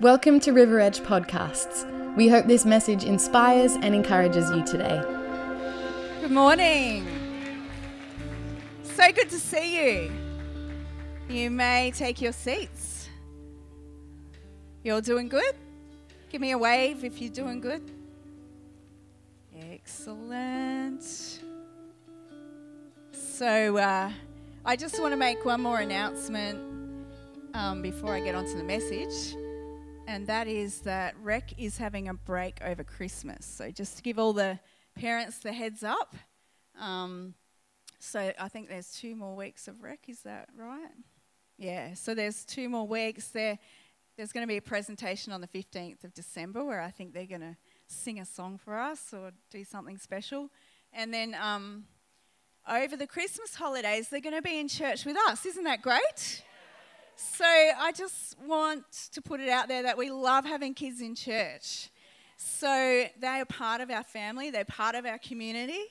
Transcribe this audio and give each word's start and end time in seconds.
Welcome 0.00 0.38
to 0.40 0.52
River 0.52 0.78
Edge 0.78 1.00
Podcasts. 1.00 1.84
We 2.14 2.28
hope 2.28 2.46
this 2.46 2.64
message 2.64 3.02
inspires 3.02 3.72
and 3.72 3.96
encourages 3.96 4.48
you 4.48 4.64
today. 4.64 5.02
Good 6.20 6.30
morning. 6.30 7.04
So 8.84 9.10
good 9.10 9.28
to 9.28 9.40
see 9.40 10.04
you. 10.04 10.12
You 11.28 11.50
may 11.50 11.90
take 11.90 12.20
your 12.20 12.30
seats. 12.30 13.08
You're 14.84 15.00
doing 15.00 15.28
good? 15.28 15.56
Give 16.30 16.40
me 16.40 16.52
a 16.52 16.58
wave 16.58 17.02
if 17.02 17.20
you're 17.20 17.32
doing 17.32 17.60
good. 17.60 17.82
Excellent. 19.60 21.02
So, 23.10 23.78
uh, 23.78 24.12
I 24.64 24.76
just 24.76 25.00
want 25.00 25.10
to 25.10 25.16
make 25.16 25.44
one 25.44 25.60
more 25.60 25.80
announcement 25.80 26.60
um, 27.52 27.82
before 27.82 28.14
I 28.14 28.20
get 28.20 28.36
onto 28.36 28.56
the 28.56 28.62
message 28.62 29.34
and 30.08 30.26
that 30.26 30.48
is 30.48 30.80
that 30.80 31.14
Rec 31.22 31.52
is 31.58 31.76
having 31.76 32.08
a 32.08 32.14
break 32.14 32.60
over 32.64 32.82
Christmas. 32.82 33.44
So 33.44 33.70
just 33.70 33.98
to 33.98 34.02
give 34.02 34.18
all 34.18 34.32
the 34.32 34.58
parents 34.94 35.38
the 35.38 35.52
heads 35.52 35.84
up. 35.84 36.16
Um, 36.80 37.34
so 37.98 38.32
I 38.38 38.48
think 38.48 38.70
there's 38.70 38.90
two 38.90 39.14
more 39.14 39.36
weeks 39.36 39.68
of 39.68 39.82
Rec, 39.82 40.08
is 40.08 40.20
that 40.20 40.48
right? 40.56 40.92
Yeah, 41.58 41.92
so 41.92 42.14
there's 42.14 42.46
two 42.46 42.70
more 42.70 42.86
weeks. 42.86 43.28
There, 43.28 43.58
there's 44.16 44.32
going 44.32 44.44
to 44.44 44.48
be 44.48 44.56
a 44.56 44.62
presentation 44.62 45.30
on 45.30 45.42
the 45.42 45.46
15th 45.46 46.04
of 46.04 46.14
December 46.14 46.64
where 46.64 46.80
I 46.80 46.90
think 46.90 47.12
they're 47.12 47.26
going 47.26 47.42
to 47.42 47.56
sing 47.86 48.18
a 48.18 48.24
song 48.24 48.56
for 48.56 48.78
us 48.78 49.12
or 49.12 49.32
do 49.50 49.62
something 49.62 49.98
special. 49.98 50.48
And 50.90 51.12
then 51.12 51.36
um, 51.38 51.84
over 52.66 52.96
the 52.96 53.06
Christmas 53.06 53.54
holidays, 53.54 54.08
they're 54.08 54.20
going 54.20 54.36
to 54.36 54.42
be 54.42 54.58
in 54.58 54.68
church 54.68 55.04
with 55.04 55.18
us. 55.28 55.44
Isn't 55.44 55.64
that 55.64 55.82
great? 55.82 56.44
So 57.20 57.44
I 57.44 57.90
just 57.90 58.36
want 58.46 58.84
to 59.12 59.20
put 59.20 59.40
it 59.40 59.48
out 59.48 59.66
there 59.66 59.82
that 59.82 59.98
we 59.98 60.08
love 60.08 60.44
having 60.44 60.72
kids 60.72 61.00
in 61.00 61.16
church. 61.16 61.90
So 62.36 63.06
they 63.20 63.26
are 63.26 63.44
part 63.44 63.80
of 63.80 63.90
our 63.90 64.04
family, 64.04 64.50
they're 64.50 64.64
part 64.64 64.94
of 64.94 65.04
our 65.04 65.18
community, 65.18 65.82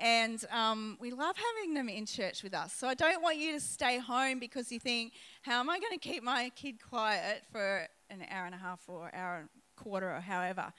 and 0.00 0.44
um, 0.50 0.98
we 1.00 1.12
love 1.12 1.36
having 1.36 1.74
them 1.74 1.88
in 1.88 2.06
church 2.06 2.42
with 2.42 2.54
us. 2.54 2.72
So 2.72 2.88
I 2.88 2.94
don't 2.94 3.22
want 3.22 3.36
you 3.36 3.52
to 3.52 3.60
stay 3.60 3.98
home 3.98 4.40
because 4.40 4.72
you 4.72 4.80
think, 4.80 5.12
how 5.42 5.60
am 5.60 5.70
I 5.70 5.78
going 5.78 5.92
to 5.92 5.98
keep 5.98 6.24
my 6.24 6.50
kid 6.56 6.82
quiet 6.82 7.44
for 7.52 7.86
an 8.10 8.24
hour 8.28 8.46
and 8.46 8.54
a 8.56 8.58
half 8.58 8.80
or 8.88 9.14
hour 9.14 9.36
and 9.36 9.48
a 9.48 9.80
quarter 9.80 10.12
or 10.12 10.20
however? 10.20 10.72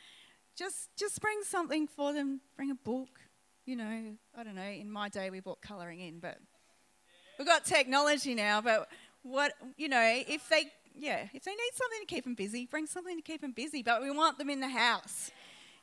Just, 0.57 0.89
just 0.97 1.21
bring 1.21 1.41
something 1.43 1.87
for 1.87 2.11
them, 2.11 2.41
bring 2.57 2.69
a 2.69 2.75
book. 2.75 3.21
You 3.65 3.77
know, 3.77 4.17
I 4.37 4.43
don't 4.43 4.55
know, 4.55 4.61
in 4.61 4.91
my 4.91 5.07
day 5.07 5.29
we 5.29 5.39
bought 5.39 5.61
colouring 5.61 6.01
in, 6.01 6.19
but 6.19 6.37
we've 7.39 7.47
got 7.47 7.63
technology 7.63 8.35
now, 8.35 8.59
but 8.59 8.89
what 9.25 9.53
you 9.75 9.89
know 9.89 10.21
if 10.27 10.47
they 10.49 10.65
yeah 10.95 11.27
if 11.33 11.43
they 11.43 11.51
need 11.51 11.71
something 11.73 11.99
to 11.99 12.05
keep 12.05 12.23
them 12.23 12.35
busy 12.35 12.67
bring 12.67 12.85
something 12.85 13.15
to 13.15 13.21
keep 13.23 13.41
them 13.41 13.51
busy 13.51 13.81
but 13.81 14.01
we 14.01 14.11
want 14.11 14.37
them 14.37 14.51
in 14.51 14.59
the 14.59 14.69
house 14.69 15.31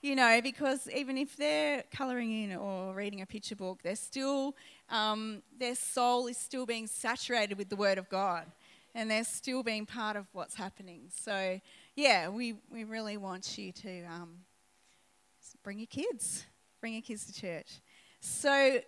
you 0.01 0.15
know 0.15 0.41
because 0.41 0.89
even 0.95 1.19
if 1.19 1.37
they're 1.37 1.83
colouring 1.91 2.45
in 2.45 2.57
or 2.57 2.95
reading 2.95 3.21
a 3.21 3.27
picture 3.27 3.57
book 3.57 3.81
they're 3.83 3.97
still 3.97 4.55
um, 4.91 5.43
their 5.59 5.75
soul 5.75 6.29
is 6.29 6.37
still 6.37 6.67
being 6.67 6.87
saturated 6.87 7.59
with 7.59 7.69
the 7.69 7.77
word 7.77 7.99
of 7.99 8.09
god 8.09 8.47
and 8.95 9.11
they're 9.11 9.25
still 9.25 9.63
being 9.63 9.87
part 9.87 10.17
of 10.17 10.27
what's 10.33 10.55
happening. 10.55 11.09
So 11.11 11.61
yeah 11.97 12.29
we, 12.29 12.55
we 12.71 12.85
really 12.85 13.17
want 13.17 13.59
you 13.59 13.73
to 13.73 14.03
um, 14.05 14.37
bring 15.65 15.79
your 15.79 15.87
kids 15.87 16.47
bring 16.81 16.95
your 16.95 17.03
kids 17.03 17.25
to 17.27 17.33
church. 17.33 17.81
So 18.21 18.81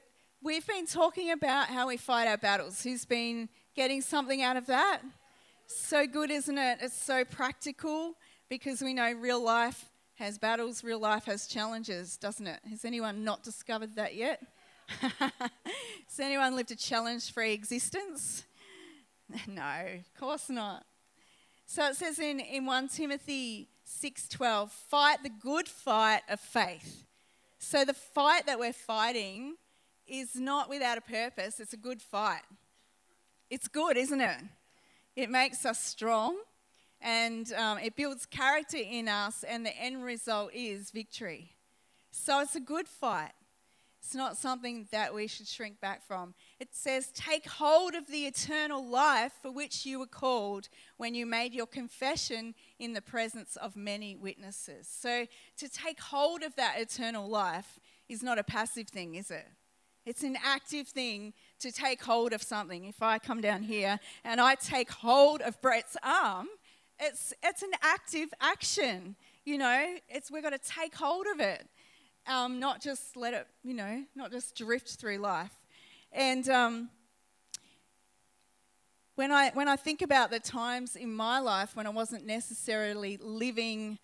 we've 0.42 0.66
been 0.66 0.84
talking 0.84 1.30
about 1.30 1.68
how 1.68 1.86
we 1.86 1.96
fight 1.96 2.26
our 2.26 2.36
battles. 2.36 2.82
Who's 2.82 3.04
been 3.04 3.48
Getting 3.74 4.02
something 4.02 4.42
out 4.42 4.56
of 4.56 4.66
that? 4.66 5.00
So 5.66 6.06
good, 6.06 6.30
isn't 6.30 6.58
it? 6.58 6.78
It's 6.80 6.96
so 6.96 7.24
practical 7.24 8.14
because 8.48 8.80
we 8.80 8.94
know 8.94 9.12
real 9.12 9.42
life 9.42 9.86
has 10.14 10.38
battles, 10.38 10.84
real 10.84 11.00
life 11.00 11.24
has 11.24 11.48
challenges, 11.48 12.16
doesn't 12.16 12.46
it? 12.46 12.60
Has 12.70 12.84
anyone 12.84 13.24
not 13.24 13.42
discovered 13.42 13.96
that 13.96 14.14
yet? 14.14 14.40
Has 15.00 16.20
anyone 16.20 16.54
lived 16.54 16.70
a 16.70 16.76
challenge 16.76 17.32
free 17.32 17.52
existence? 17.52 18.44
No, 19.48 19.62
of 19.62 20.20
course 20.20 20.50
not. 20.50 20.84
So 21.64 21.86
it 21.88 21.96
says 21.96 22.18
in, 22.18 22.40
in 22.40 22.66
1 22.66 22.88
Timothy 22.88 23.68
6:12, 23.88 24.70
fight 24.70 25.22
the 25.22 25.30
good 25.30 25.66
fight 25.66 26.20
of 26.28 26.38
faith. 26.38 27.04
So 27.58 27.86
the 27.86 27.94
fight 27.94 28.44
that 28.44 28.58
we're 28.58 28.74
fighting 28.74 29.56
is 30.06 30.36
not 30.36 30.68
without 30.68 30.98
a 30.98 31.00
purpose, 31.00 31.58
it's 31.58 31.72
a 31.72 31.78
good 31.78 32.02
fight. 32.02 32.42
It's 33.50 33.68
good, 33.68 33.96
isn't 33.96 34.20
it? 34.20 34.38
It 35.16 35.30
makes 35.30 35.64
us 35.64 35.78
strong 35.78 36.36
and 37.04 37.52
um, 37.52 37.78
it 37.78 37.96
builds 37.96 38.24
character 38.24 38.78
in 38.78 39.08
us, 39.08 39.44
and 39.44 39.64
the 39.64 39.76
end 39.76 40.02
result 40.02 40.50
is 40.54 40.90
victory. 40.90 41.52
So 42.10 42.40
it's 42.40 42.56
a 42.56 42.60
good 42.60 42.88
fight. 42.88 43.32
It's 44.00 44.14
not 44.14 44.36
something 44.36 44.86
that 44.90 45.14
we 45.14 45.26
should 45.26 45.46
shrink 45.46 45.80
back 45.80 46.06
from. 46.06 46.34
It 46.60 46.68
says, 46.72 47.10
Take 47.14 47.46
hold 47.46 47.94
of 47.94 48.06
the 48.06 48.26
eternal 48.26 48.86
life 48.86 49.32
for 49.42 49.50
which 49.50 49.84
you 49.84 49.98
were 49.98 50.06
called 50.06 50.68
when 50.96 51.14
you 51.14 51.26
made 51.26 51.52
your 51.52 51.66
confession 51.66 52.54
in 52.78 52.94
the 52.94 53.02
presence 53.02 53.56
of 53.56 53.76
many 53.76 54.16
witnesses. 54.16 54.88
So 54.88 55.26
to 55.58 55.68
take 55.68 56.00
hold 56.00 56.42
of 56.42 56.56
that 56.56 56.76
eternal 56.78 57.28
life 57.28 57.78
is 58.08 58.22
not 58.22 58.38
a 58.38 58.44
passive 58.44 58.88
thing, 58.88 59.14
is 59.14 59.30
it? 59.30 59.46
It's 60.06 60.22
an 60.22 60.36
active 60.44 60.88
thing 60.88 61.32
to 61.60 61.72
take 61.72 62.02
hold 62.02 62.32
of 62.32 62.42
something. 62.42 62.84
If 62.84 63.02
I 63.02 63.18
come 63.18 63.40
down 63.40 63.62
here 63.62 63.98
and 64.24 64.40
I 64.40 64.54
take 64.54 64.90
hold 64.90 65.40
of 65.40 65.60
Brett's 65.60 65.96
arm, 66.02 66.48
it's, 66.98 67.32
it's 67.42 67.62
an 67.62 67.72
active 67.82 68.28
action. 68.40 69.16
You 69.44 69.58
know, 69.58 69.96
it's, 70.08 70.30
we've 70.30 70.42
got 70.42 70.50
to 70.50 70.58
take 70.58 70.94
hold 70.94 71.26
of 71.26 71.40
it, 71.40 71.66
um, 72.26 72.60
not 72.60 72.80
just 72.80 73.16
let 73.16 73.34
it, 73.34 73.46
you 73.62 73.74
know, 73.74 74.04
not 74.14 74.30
just 74.30 74.56
drift 74.56 74.90
through 74.96 75.18
life. 75.18 75.52
And 76.12 76.48
um, 76.48 76.90
when, 79.16 79.32
I, 79.32 79.50
when 79.50 79.68
I 79.68 79.76
think 79.76 80.02
about 80.02 80.30
the 80.30 80.40
times 80.40 80.96
in 80.96 81.12
my 81.12 81.40
life 81.40 81.76
when 81.76 81.86
I 81.86 81.90
wasn't 81.90 82.26
necessarily 82.26 83.16
living 83.16 83.98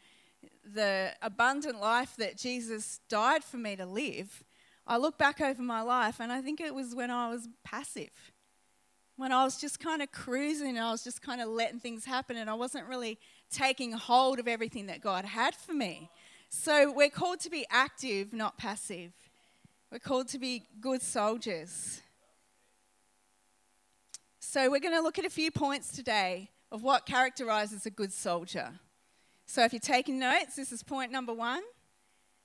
the 0.74 1.12
abundant 1.22 1.80
life 1.80 2.14
that 2.16 2.36
Jesus 2.36 3.00
died 3.08 3.42
for 3.42 3.56
me 3.56 3.76
to 3.76 3.86
live, 3.86 4.44
I 4.90 4.96
look 4.96 5.16
back 5.16 5.40
over 5.40 5.62
my 5.62 5.82
life 5.82 6.18
and 6.18 6.32
I 6.32 6.42
think 6.42 6.60
it 6.60 6.74
was 6.74 6.96
when 6.96 7.12
I 7.12 7.30
was 7.30 7.48
passive. 7.62 8.10
When 9.14 9.30
I 9.30 9.44
was 9.44 9.60
just 9.60 9.78
kind 9.78 10.02
of 10.02 10.10
cruising, 10.10 10.76
I 10.80 10.90
was 10.90 11.04
just 11.04 11.22
kind 11.22 11.40
of 11.40 11.48
letting 11.48 11.78
things 11.78 12.04
happen 12.04 12.36
and 12.36 12.50
I 12.50 12.54
wasn't 12.54 12.88
really 12.88 13.16
taking 13.52 13.92
hold 13.92 14.40
of 14.40 14.48
everything 14.48 14.86
that 14.86 15.00
God 15.00 15.24
had 15.24 15.54
for 15.54 15.72
me. 15.72 16.10
So 16.48 16.90
we're 16.90 17.08
called 17.08 17.38
to 17.40 17.50
be 17.50 17.64
active, 17.70 18.32
not 18.32 18.58
passive. 18.58 19.12
We're 19.92 20.00
called 20.00 20.26
to 20.30 20.40
be 20.40 20.64
good 20.80 21.02
soldiers. 21.02 22.00
So 24.40 24.72
we're 24.72 24.80
going 24.80 24.96
to 24.96 25.02
look 25.02 25.20
at 25.20 25.24
a 25.24 25.30
few 25.30 25.52
points 25.52 25.92
today 25.92 26.50
of 26.72 26.82
what 26.82 27.06
characterizes 27.06 27.86
a 27.86 27.90
good 27.90 28.12
soldier. 28.12 28.72
So 29.46 29.62
if 29.62 29.72
you're 29.72 29.78
taking 29.78 30.18
notes, 30.18 30.56
this 30.56 30.72
is 30.72 30.82
point 30.82 31.12
number 31.12 31.32
one. 31.32 31.62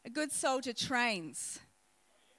A 0.05 0.11
good 0.11 0.31
soldier 0.31 0.73
trains. 0.73 1.59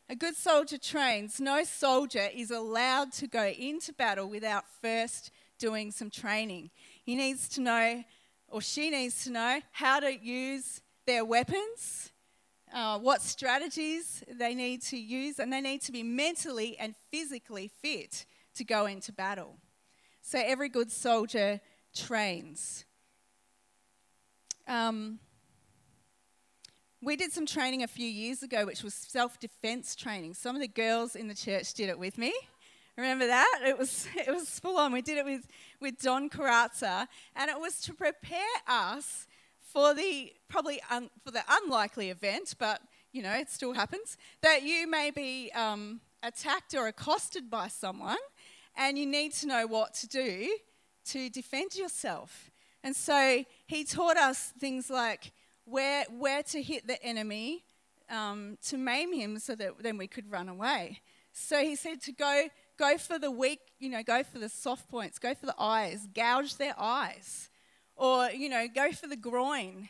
A 0.08 0.14
good 0.14 0.36
soldier 0.36 0.78
trains. 0.78 1.40
No 1.40 1.64
soldier 1.64 2.28
is 2.32 2.52
allowed 2.52 3.12
to 3.14 3.26
go 3.26 3.46
into 3.46 3.92
battle 3.92 4.28
without 4.28 4.64
first 4.80 5.32
doing 5.58 5.90
some 5.90 6.10
training. 6.10 6.70
He 7.02 7.16
needs 7.16 7.48
to 7.50 7.60
know, 7.60 8.04
or 8.46 8.60
she 8.60 8.90
needs 8.90 9.24
to 9.24 9.30
know, 9.30 9.60
how 9.72 9.98
to 9.98 10.16
use 10.16 10.80
their 11.06 11.24
weapons, 11.24 12.12
uh, 12.72 13.00
what 13.00 13.20
strategies 13.20 14.22
they 14.32 14.54
need 14.54 14.82
to 14.82 14.96
use, 14.96 15.40
and 15.40 15.52
they 15.52 15.60
need 15.60 15.82
to 15.82 15.92
be 15.92 16.04
mentally 16.04 16.76
and 16.78 16.94
physically 17.10 17.66
fit 17.66 18.26
to 18.54 18.62
go 18.62 18.86
into 18.86 19.12
battle. 19.12 19.56
So 20.22 20.40
every 20.40 20.68
good 20.68 20.92
soldier 20.92 21.60
trains. 21.92 22.84
Um, 24.68 25.18
we 27.06 27.14
did 27.14 27.30
some 27.30 27.46
training 27.46 27.84
a 27.84 27.86
few 27.86 28.08
years 28.08 28.42
ago, 28.42 28.66
which 28.66 28.82
was 28.82 28.92
self 28.92 29.38
defense 29.38 29.94
training. 29.94 30.34
Some 30.34 30.56
of 30.56 30.60
the 30.60 30.68
girls 30.68 31.14
in 31.14 31.28
the 31.28 31.36
church 31.36 31.72
did 31.72 31.88
it 31.88 31.96
with 31.96 32.18
me. 32.18 32.34
Remember 32.96 33.28
that? 33.28 33.60
It 33.64 33.78
was, 33.78 34.08
it 34.16 34.28
was 34.28 34.58
full 34.58 34.76
on. 34.76 34.92
We 34.92 35.02
did 35.02 35.16
it 35.16 35.24
with, 35.24 35.46
with 35.80 36.02
Don 36.02 36.28
Carazza, 36.28 37.06
and 37.36 37.48
it 37.48 37.60
was 37.60 37.80
to 37.82 37.94
prepare 37.94 38.40
us 38.66 39.28
for 39.72 39.94
the 39.94 40.32
probably 40.48 40.80
un, 40.90 41.08
for 41.24 41.30
the 41.30 41.44
unlikely 41.48 42.10
event, 42.10 42.56
but 42.58 42.82
you 43.12 43.22
know, 43.22 43.32
it 43.32 43.50
still 43.50 43.72
happens, 43.72 44.16
that 44.42 44.64
you 44.64 44.90
may 44.90 45.12
be 45.12 45.50
um, 45.54 46.00
attacked 46.24 46.74
or 46.74 46.88
accosted 46.88 47.48
by 47.48 47.68
someone, 47.68 48.18
and 48.76 48.98
you 48.98 49.06
need 49.06 49.32
to 49.34 49.46
know 49.46 49.64
what 49.66 49.94
to 49.94 50.08
do 50.08 50.56
to 51.04 51.30
defend 51.30 51.76
yourself. 51.76 52.50
And 52.82 52.96
so 52.96 53.44
he 53.66 53.84
taught 53.84 54.16
us 54.16 54.52
things 54.58 54.90
like 54.90 55.32
where, 55.66 56.04
where 56.10 56.42
to 56.44 56.62
hit 56.62 56.86
the 56.86 57.02
enemy 57.02 57.64
um, 58.08 58.56
to 58.66 58.78
maim 58.78 59.12
him 59.12 59.38
so 59.38 59.54
that 59.56 59.72
then 59.80 59.98
we 59.98 60.06
could 60.06 60.30
run 60.30 60.48
away. 60.48 61.00
So 61.32 61.58
he 61.58 61.76
said 61.76 62.00
to 62.02 62.12
go, 62.12 62.48
go 62.78 62.96
for 62.96 63.18
the 63.18 63.30
weak, 63.30 63.60
you 63.78 63.90
know, 63.90 64.02
go 64.02 64.22
for 64.22 64.38
the 64.38 64.48
soft 64.48 64.88
points, 64.88 65.18
go 65.18 65.34
for 65.34 65.46
the 65.46 65.54
eyes, 65.58 66.06
gouge 66.14 66.56
their 66.56 66.74
eyes. 66.78 67.50
Or, 67.96 68.30
you 68.30 68.48
know, 68.48 68.66
go 68.72 68.92
for 68.92 69.06
the 69.06 69.16
groin. 69.16 69.88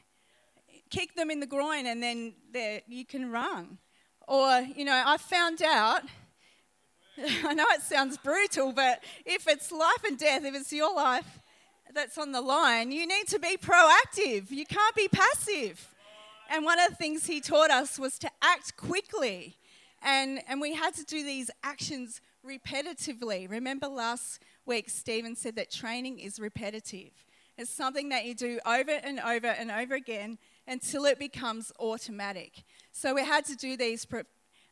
Kick 0.91 1.15
them 1.15 1.31
in 1.31 1.41
the 1.41 1.47
groin 1.47 1.87
and 1.87 2.03
then 2.03 2.35
there 2.53 2.81
you 2.89 3.05
can 3.05 3.31
run. 3.31 3.79
Or, 4.27 4.61
you 4.61 4.85
know, 4.85 5.03
I 5.05 5.19
found 5.19 5.63
out, 5.63 6.03
I 7.45 7.55
know 7.55 7.67
it 7.71 7.83
sounds 7.83 8.17
brutal, 8.17 8.73
but 8.73 9.05
if 9.25 9.47
it's 9.47 9.71
life 9.71 10.05
and 10.07 10.19
death, 10.19 10.45
if 10.45 10.55
it's 10.55 10.73
your 10.73 10.95
life 10.95 11.41
that's 11.97 12.19
on 12.19 12.33
the 12.33 12.41
line, 12.41 12.93
you 12.93 13.07
need 13.07 13.27
to 13.29 13.39
be 13.39 13.57
proactive. 13.57 14.51
You 14.51 14.65
can't 14.65 14.95
be 14.95 15.09
passive. 15.09 15.95
And 16.49 16.65
one 16.65 16.79
of 16.79 16.91
the 16.91 16.95
things 16.95 17.27
he 17.27 17.41
taught 17.41 17.71
us 17.71 17.99
was 17.99 18.19
to 18.21 18.31
act 18.41 18.77
quickly. 18.77 19.57
And, 20.03 20.41
and 20.47 20.61
we 20.61 20.75
had 20.75 20.95
to 20.95 21.05
do 21.05 21.25
these 21.25 21.51
actions 21.65 22.21
repetitively. 22.47 23.51
Remember 23.51 23.89
last 23.89 24.41
week, 24.65 24.89
Stephen 24.89 25.35
said 25.35 25.57
that 25.57 25.71
training 25.71 26.21
is 26.21 26.39
repetitive. 26.39 27.11
It's 27.59 27.71
something 27.71 28.11
that 28.11 28.25
you 28.27 28.35
do 28.35 28.61
over 28.67 28.93
and 28.93 29.19
over 29.19 29.49
and 29.49 29.71
over 29.71 29.95
again 29.95 30.39
until 30.69 31.07
it 31.07 31.19
becomes 31.19 31.73
automatic. 31.81 32.65
So 32.93 33.15
we 33.15 33.25
had 33.25 33.45
to 33.47 33.57
do 33.57 33.77
these 33.77 34.07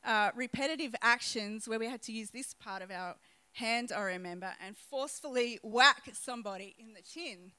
uh, 0.05 0.31
repetitive 0.37 0.94
actions 1.00 1.67
where 1.67 1.79
we 1.79 1.87
had 1.87 2.03
to 2.03 2.12
use 2.12 2.31
this 2.31 2.55
part 2.55 2.82
of 2.82 2.91
our 2.91 3.17
hand, 3.55 3.93
I 3.95 4.03
remember, 4.03 4.53
and 4.65 4.77
forcefully 4.77 5.59
whack 5.62 6.11
somebody 6.12 6.75
in 6.79 6.93
the 6.93 7.03
chin. 7.03 7.53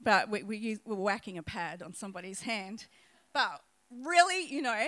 But 0.00 0.28
we, 0.30 0.42
we 0.42 0.78
we're 0.84 0.94
whacking 0.94 1.38
a 1.38 1.42
pad 1.42 1.82
on 1.82 1.94
somebody's 1.94 2.42
hand. 2.42 2.86
But 3.32 3.62
really, 3.90 4.46
you 4.46 4.62
know, 4.62 4.86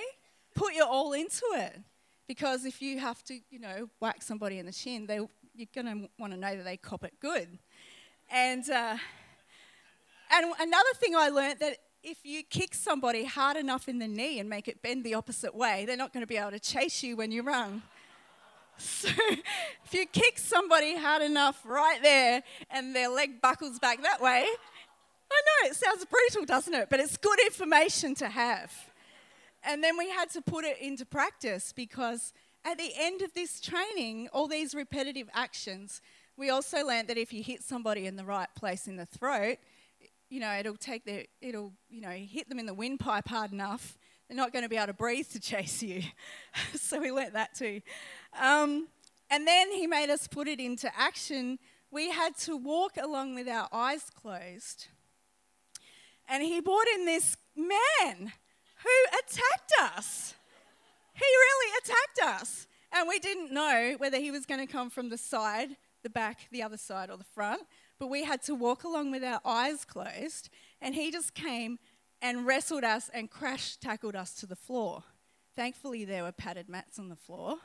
put 0.54 0.74
your 0.74 0.86
all 0.86 1.12
into 1.12 1.44
it. 1.54 1.80
Because 2.28 2.64
if 2.64 2.80
you 2.80 3.00
have 3.00 3.24
to, 3.24 3.40
you 3.50 3.58
know, 3.58 3.88
whack 4.00 4.22
somebody 4.22 4.58
in 4.58 4.66
the 4.66 4.72
chin, 4.72 5.06
they, 5.06 5.20
you're 5.54 5.68
going 5.74 5.86
to 5.86 6.08
want 6.18 6.32
to 6.32 6.38
know 6.38 6.54
that 6.56 6.64
they 6.64 6.76
cop 6.76 7.02
it 7.02 7.14
good. 7.20 7.58
And, 8.30 8.68
uh, 8.70 8.96
and 10.32 10.46
another 10.60 10.94
thing 10.94 11.16
I 11.16 11.28
learned 11.28 11.58
that 11.58 11.78
if 12.02 12.18
you 12.24 12.42
kick 12.44 12.74
somebody 12.74 13.24
hard 13.24 13.56
enough 13.56 13.88
in 13.88 13.98
the 13.98 14.06
knee 14.06 14.38
and 14.38 14.48
make 14.48 14.68
it 14.68 14.80
bend 14.80 15.04
the 15.04 15.14
opposite 15.14 15.54
way, 15.54 15.84
they're 15.86 15.96
not 15.96 16.12
going 16.12 16.22
to 16.22 16.26
be 16.26 16.36
able 16.36 16.52
to 16.52 16.60
chase 16.60 17.02
you 17.02 17.16
when 17.16 17.32
you 17.32 17.42
run. 17.42 17.82
So 18.80 19.08
if 19.84 19.92
you 19.92 20.06
kick 20.06 20.38
somebody 20.38 20.96
hard 20.96 21.22
enough 21.22 21.60
right 21.64 22.02
there 22.02 22.42
and 22.70 22.94
their 22.94 23.08
leg 23.08 23.40
buckles 23.40 23.78
back 23.78 24.02
that 24.02 24.20
way, 24.20 24.46
I 25.32 25.40
know 25.46 25.70
it 25.70 25.76
sounds 25.76 26.04
brutal, 26.04 26.46
doesn't 26.46 26.74
it? 26.74 26.88
But 26.90 27.00
it's 27.00 27.16
good 27.16 27.38
information 27.40 28.14
to 28.16 28.28
have. 28.28 28.72
And 29.62 29.84
then 29.84 29.98
we 29.98 30.08
had 30.08 30.30
to 30.30 30.40
put 30.40 30.64
it 30.64 30.78
into 30.80 31.04
practice 31.04 31.72
because 31.72 32.32
at 32.64 32.78
the 32.78 32.92
end 32.96 33.22
of 33.22 33.32
this 33.34 33.60
training, 33.60 34.28
all 34.32 34.48
these 34.48 34.74
repetitive 34.74 35.28
actions, 35.34 36.00
we 36.36 36.50
also 36.50 36.84
learned 36.84 37.08
that 37.08 37.18
if 37.18 37.32
you 37.32 37.42
hit 37.42 37.62
somebody 37.62 38.06
in 38.06 38.16
the 38.16 38.24
right 38.24 38.48
place 38.56 38.86
in 38.86 38.96
the 38.96 39.06
throat, 39.06 39.58
you 40.30 40.40
know, 40.40 40.52
it'll 40.58 40.76
take 40.76 41.04
their, 41.04 41.24
it'll, 41.40 41.72
you 41.88 42.00
know, 42.00 42.10
hit 42.10 42.48
them 42.48 42.58
in 42.58 42.66
the 42.66 42.74
windpipe 42.74 43.28
hard 43.28 43.52
enough, 43.52 43.98
they're 44.30 44.36
not 44.36 44.52
going 44.52 44.62
to 44.62 44.68
be 44.68 44.76
able 44.76 44.86
to 44.86 44.92
breathe 44.92 45.26
to 45.32 45.40
chase 45.40 45.82
you. 45.82 46.02
so 46.76 47.00
we 47.00 47.10
learnt 47.10 47.32
that 47.32 47.52
too. 47.52 47.80
Um, 48.40 48.86
and 49.28 49.44
then 49.44 49.72
he 49.72 49.88
made 49.88 50.08
us 50.08 50.28
put 50.28 50.46
it 50.46 50.60
into 50.60 50.88
action. 50.96 51.58
We 51.90 52.10
had 52.10 52.36
to 52.38 52.56
walk 52.56 52.96
along 52.96 53.34
with 53.34 53.48
our 53.48 53.66
eyes 53.72 54.08
closed. 54.14 54.86
And 56.28 56.44
he 56.44 56.60
brought 56.60 56.86
in 56.94 57.06
this 57.06 57.36
man 57.56 58.32
who 58.84 59.18
attacked 59.18 59.96
us. 59.96 60.34
He 61.12 61.24
really 61.24 61.72
attacked 61.82 62.38
us. 62.40 62.68
And 62.92 63.08
we 63.08 63.18
didn't 63.18 63.52
know 63.52 63.96
whether 63.98 64.18
he 64.18 64.30
was 64.30 64.46
going 64.46 64.64
to 64.64 64.72
come 64.72 64.90
from 64.90 65.08
the 65.08 65.18
side, 65.18 65.70
the 66.04 66.10
back, 66.10 66.46
the 66.52 66.62
other 66.62 66.76
side, 66.76 67.10
or 67.10 67.16
the 67.16 67.24
front. 67.24 67.62
But 67.98 68.06
we 68.06 68.22
had 68.22 68.42
to 68.42 68.54
walk 68.54 68.84
along 68.84 69.10
with 69.10 69.24
our 69.24 69.40
eyes 69.44 69.84
closed. 69.84 70.50
And 70.80 70.94
he 70.94 71.10
just 71.10 71.34
came 71.34 71.80
and 72.22 72.46
wrestled 72.46 72.84
us 72.84 73.10
and 73.12 73.30
crash 73.30 73.76
tackled 73.76 74.16
us 74.16 74.34
to 74.34 74.46
the 74.46 74.56
floor. 74.56 75.02
Thankfully, 75.56 76.04
there 76.04 76.22
were 76.22 76.32
padded 76.32 76.68
mats 76.68 76.98
on 76.98 77.08
the 77.08 77.16
floor. 77.16 77.56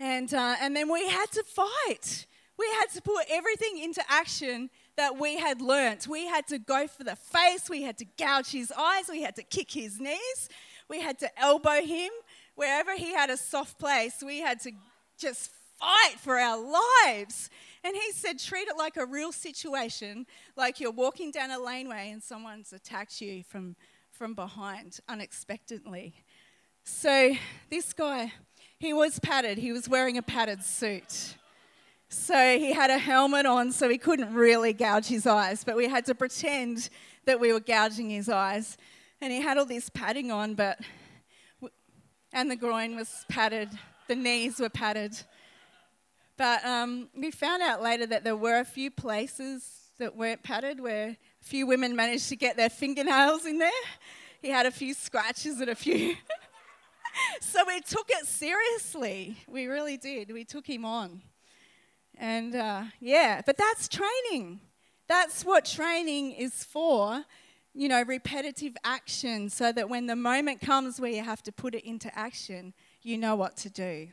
And, 0.00 0.32
uh, 0.34 0.56
and 0.60 0.76
then 0.76 0.90
we 0.90 1.08
had 1.08 1.30
to 1.32 1.44
fight. 1.44 2.26
We 2.58 2.66
had 2.78 2.86
to 2.94 3.02
put 3.02 3.26
everything 3.30 3.78
into 3.78 4.02
action 4.08 4.70
that 4.96 5.18
we 5.18 5.38
had 5.38 5.60
learnt. 5.60 6.06
We 6.06 6.26
had 6.26 6.46
to 6.48 6.58
go 6.58 6.86
for 6.86 7.04
the 7.04 7.16
face, 7.16 7.68
we 7.68 7.82
had 7.82 7.98
to 7.98 8.04
gouge 8.16 8.52
his 8.52 8.72
eyes, 8.72 9.08
we 9.08 9.22
had 9.22 9.36
to 9.36 9.42
kick 9.42 9.72
his 9.72 9.98
knees, 9.98 10.48
we 10.88 11.00
had 11.00 11.18
to 11.20 11.40
elbow 11.40 11.80
him. 11.82 12.10
Wherever 12.54 12.96
he 12.96 13.12
had 13.12 13.30
a 13.30 13.36
soft 13.36 13.80
place, 13.80 14.22
we 14.24 14.38
had 14.38 14.60
to 14.60 14.72
just 15.18 15.50
fight 15.80 16.20
for 16.20 16.38
our 16.38 16.58
lives. 17.04 17.50
And 17.84 17.94
he 17.94 18.12
said, 18.12 18.38
treat 18.38 18.66
it 18.66 18.78
like 18.78 18.96
a 18.96 19.04
real 19.04 19.30
situation, 19.30 20.26
like 20.56 20.80
you're 20.80 20.90
walking 20.90 21.30
down 21.30 21.50
a 21.50 21.58
laneway 21.58 22.10
and 22.10 22.22
someone's 22.22 22.72
attacked 22.72 23.20
you 23.20 23.44
from, 23.44 23.76
from 24.10 24.34
behind 24.34 25.00
unexpectedly. 25.06 26.14
So 26.82 27.34
this 27.70 27.92
guy, 27.92 28.32
he 28.78 28.94
was 28.94 29.18
padded, 29.18 29.58
he 29.58 29.70
was 29.70 29.86
wearing 29.86 30.16
a 30.16 30.22
padded 30.22 30.64
suit. 30.64 31.36
So 32.08 32.58
he 32.58 32.72
had 32.72 32.90
a 32.90 32.98
helmet 32.98 33.44
on, 33.44 33.70
so 33.70 33.88
he 33.90 33.98
couldn't 33.98 34.32
really 34.32 34.72
gouge 34.72 35.06
his 35.06 35.26
eyes, 35.26 35.62
but 35.62 35.76
we 35.76 35.86
had 35.86 36.06
to 36.06 36.14
pretend 36.14 36.88
that 37.26 37.38
we 37.38 37.52
were 37.52 37.60
gouging 37.60 38.08
his 38.08 38.30
eyes. 38.30 38.78
And 39.20 39.32
he 39.32 39.42
had 39.42 39.58
all 39.58 39.66
this 39.66 39.90
padding 39.90 40.30
on, 40.30 40.54
but, 40.54 40.78
and 42.32 42.50
the 42.50 42.56
groin 42.56 42.96
was 42.96 43.26
padded, 43.28 43.68
the 44.08 44.14
knees 44.14 44.58
were 44.58 44.70
padded. 44.70 45.22
But 46.36 46.64
um, 46.64 47.08
we 47.16 47.30
found 47.30 47.62
out 47.62 47.82
later 47.82 48.06
that 48.06 48.24
there 48.24 48.36
were 48.36 48.58
a 48.58 48.64
few 48.64 48.90
places 48.90 49.90
that 49.98 50.16
weren't 50.16 50.42
padded 50.42 50.80
where 50.80 51.10
a 51.10 51.44
few 51.44 51.66
women 51.66 51.94
managed 51.94 52.28
to 52.30 52.36
get 52.36 52.56
their 52.56 52.70
fingernails 52.70 53.46
in 53.46 53.58
there. 53.58 53.70
He 54.42 54.48
had 54.50 54.66
a 54.66 54.70
few 54.70 54.94
scratches 54.94 55.60
and 55.60 55.70
a 55.70 55.74
few. 55.74 56.16
so 57.40 57.60
we 57.66 57.80
took 57.80 58.10
it 58.10 58.26
seriously. 58.26 59.36
We 59.46 59.66
really 59.66 59.96
did. 59.96 60.32
We 60.32 60.44
took 60.44 60.66
him 60.66 60.84
on. 60.84 61.22
And 62.18 62.54
uh, 62.54 62.84
yeah, 63.00 63.40
but 63.46 63.56
that's 63.56 63.88
training. 63.88 64.60
That's 65.08 65.44
what 65.44 65.64
training 65.64 66.32
is 66.32 66.64
for. 66.64 67.24
You 67.76 67.88
know, 67.88 68.02
repetitive 68.02 68.76
action 68.84 69.50
so 69.50 69.72
that 69.72 69.88
when 69.88 70.06
the 70.06 70.14
moment 70.14 70.60
comes 70.60 71.00
where 71.00 71.10
you 71.10 71.22
have 71.22 71.42
to 71.44 71.52
put 71.52 71.74
it 71.74 71.84
into 71.84 72.16
action, 72.16 72.72
you 73.02 73.18
know 73.18 73.34
what 73.34 73.56
to 73.58 73.70
do. 73.70 74.08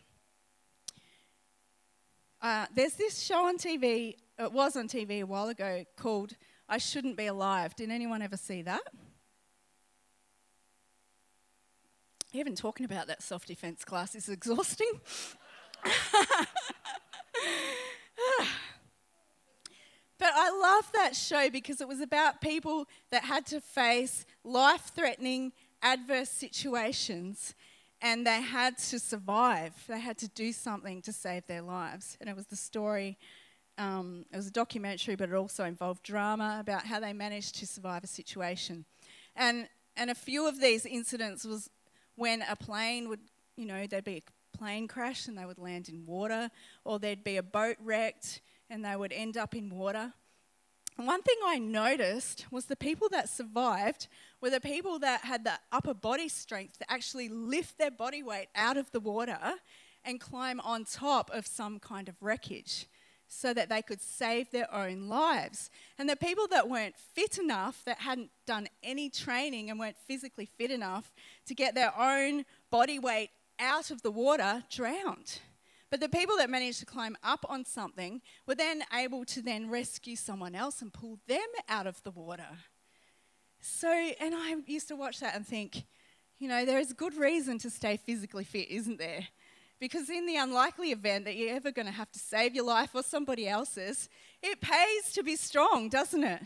Uh, 2.42 2.66
there's 2.76 2.94
this 2.94 3.22
show 3.22 3.46
on 3.46 3.58
TV, 3.58 4.16
it 4.40 4.52
was 4.52 4.76
on 4.76 4.88
TV 4.88 5.22
a 5.22 5.26
while 5.26 5.50
ago, 5.50 5.86
called 5.96 6.34
I 6.68 6.80
Shouldn't 6.80 7.16
Be 7.16 7.28
Alive. 7.28 7.76
Did 7.76 7.92
anyone 7.92 8.24
ever 8.24 8.38
see 8.38 8.64
that? 8.64 8.82
Even 12.34 12.56
talking 12.56 12.86
about 12.86 13.08
that 13.08 13.22
self 13.22 13.46
defense 13.46 13.84
class 13.84 14.16
is 14.16 14.28
exhausting. 14.30 14.92
But 20.22 20.34
I 20.36 20.52
love 20.52 20.92
that 20.94 21.16
show 21.16 21.50
because 21.50 21.82
it 21.82 21.88
was 21.88 22.00
about 22.00 22.42
people 22.42 22.88
that 23.10 23.24
had 23.24 23.44
to 23.48 23.60
face 23.60 24.24
life 24.44 24.92
threatening, 24.94 25.52
adverse 25.82 26.30
situations 26.30 27.56
and 28.02 28.26
they 28.26 28.42
had 28.42 28.78
to 28.78 29.00
survive. 29.00 29.74
They 29.88 30.00
had 30.00 30.18
to 30.20 30.28
do 30.30 30.52
something 30.52 31.02
to 31.04 31.14
save 31.14 31.46
their 31.46 31.62
lives. 31.62 32.18
And 32.20 32.30
it 32.30 32.36
was 32.36 32.48
the 32.48 32.56
story, 32.56 33.18
um, 33.78 34.26
it 34.32 34.36
was 34.36 34.48
a 34.48 34.52
documentary, 34.52 35.16
but 35.16 35.30
it 35.30 35.36
also 35.36 35.66
involved 35.66 36.04
drama 36.04 36.58
about 36.60 36.86
how 36.86 37.00
they 37.00 37.14
managed 37.14 37.56
to 37.60 37.68
survive 37.68 38.04
a 38.04 38.08
situation. 38.08 38.86
And, 39.36 39.68
and 39.96 40.10
a 40.10 40.16
few 40.16 40.48
of 40.48 40.60
these 40.60 40.86
incidents 40.86 41.46
was 41.46 41.70
when 42.16 42.44
a 42.50 42.56
plane 42.56 43.08
would, 43.10 43.22
you 43.56 43.66
know, 43.66 43.86
there'd 43.88 44.04
be 44.04 44.18
a 44.18 44.58
plane 44.58 44.88
crash 44.88 45.28
and 45.28 45.38
they 45.38 45.46
would 45.46 45.60
land 45.60 45.90
in 45.90 46.06
water, 46.06 46.50
or 46.84 47.00
there'd 47.00 47.24
be 47.24 47.38
a 47.38 47.44
boat 47.44 47.78
wrecked 47.80 48.42
and 48.70 48.84
they 48.84 48.96
would 48.96 49.14
end 49.14 49.38
up 49.38 49.56
in 49.56 49.70
water. 49.70 50.14
One 50.98 51.22
thing 51.22 51.38
I 51.46 51.58
noticed 51.58 52.46
was 52.52 52.66
the 52.66 52.76
people 52.76 53.10
that 53.10 53.30
survived 53.30 54.08
were 54.42 54.50
the 54.50 54.60
people 54.60 55.00
that 55.00 55.22
had 55.22 55.44
the 55.44 55.60
upper 55.72 55.94
body 55.94 56.28
strength 56.28 56.80
to 56.80 56.92
actually 56.92 57.30
lift 57.30 57.78
their 57.78 57.92
body 57.92 58.24
weight 58.24 58.48
out 58.56 58.78
of 58.78 58.92
the 58.92 59.00
water 59.00 59.38
and 60.04 60.20
climb 60.20 60.60
on 60.62 60.84
top 60.84 61.30
of 61.32 61.46
some 61.46 61.80
kind 61.80 62.10
of 62.10 62.16
wreckage 62.22 62.88
so 63.28 63.54
that 63.54 63.70
they 63.70 63.82
could 63.82 64.02
save 64.02 64.52
their 64.52 64.74
own 64.74 65.08
lives. 65.08 65.70
And 65.98 66.10
the 66.10 66.18
people 66.18 66.48
that 66.48 66.68
weren't 66.70 66.98
fit 66.98 67.38
enough, 67.38 67.82
that 67.86 68.00
hadn't 68.00 68.30
done 68.46 68.68
any 68.84 69.10
training 69.10 69.70
and 69.70 69.80
weren't 69.80 69.96
physically 70.06 70.50
fit 70.58 70.70
enough 70.70 71.14
to 71.46 71.56
get 71.56 71.74
their 71.74 71.98
own 71.98 72.44
body 72.70 73.00
weight 73.00 73.30
out 73.58 73.90
of 73.90 74.02
the 74.02 74.12
water, 74.12 74.64
drowned. 74.70 75.40
But 75.90 76.00
the 76.00 76.10
people 76.10 76.36
that 76.38 76.50
managed 76.50 76.80
to 76.80 76.86
climb 76.86 77.16
up 77.24 77.46
on 77.48 77.64
something 77.64 78.22
were 78.48 78.56
then 78.56 78.84
able 78.94 79.24
to 79.26 79.42
then 79.42 79.70
rescue 79.70 80.16
someone 80.16 80.56
else 80.56 80.82
and 80.82 80.92
pull 80.92 81.20
them 81.28 81.40
out 81.70 81.88
of 81.88 82.02
the 82.04 82.12
water. 82.12 82.48
So, 83.62 83.90
and 83.90 84.34
I 84.36 84.56
used 84.66 84.88
to 84.88 84.96
watch 84.96 85.20
that 85.20 85.36
and 85.36 85.46
think, 85.46 85.84
you 86.40 86.48
know, 86.48 86.66
there 86.66 86.80
is 86.80 86.94
good 86.94 87.16
reason 87.16 87.60
to 87.60 87.70
stay 87.70 87.98
physically 87.98 88.44
fit, 88.44 88.70
isn't 88.70 88.98
there? 88.98 89.28
Because 89.80 90.10
in 90.10 90.26
the 90.26 90.38
unlikely 90.38 90.92
event 90.92 91.26
that 91.26 91.36
you're 91.36 91.56
ever 91.56 91.72
going 91.72 91.86
to 91.86 91.92
have 91.92 92.12
to 92.12 92.20
save 92.20 92.56
your 92.56 92.66
life 92.66 92.90
or 92.94 93.04
somebody 93.04 93.48
else's, 93.48 94.10
it 94.42 94.60
pays 94.62 95.14
to 95.14 95.24
be 95.24 95.36
strong, 95.36 95.90
doesn't 95.90 96.24
it? 96.24 96.42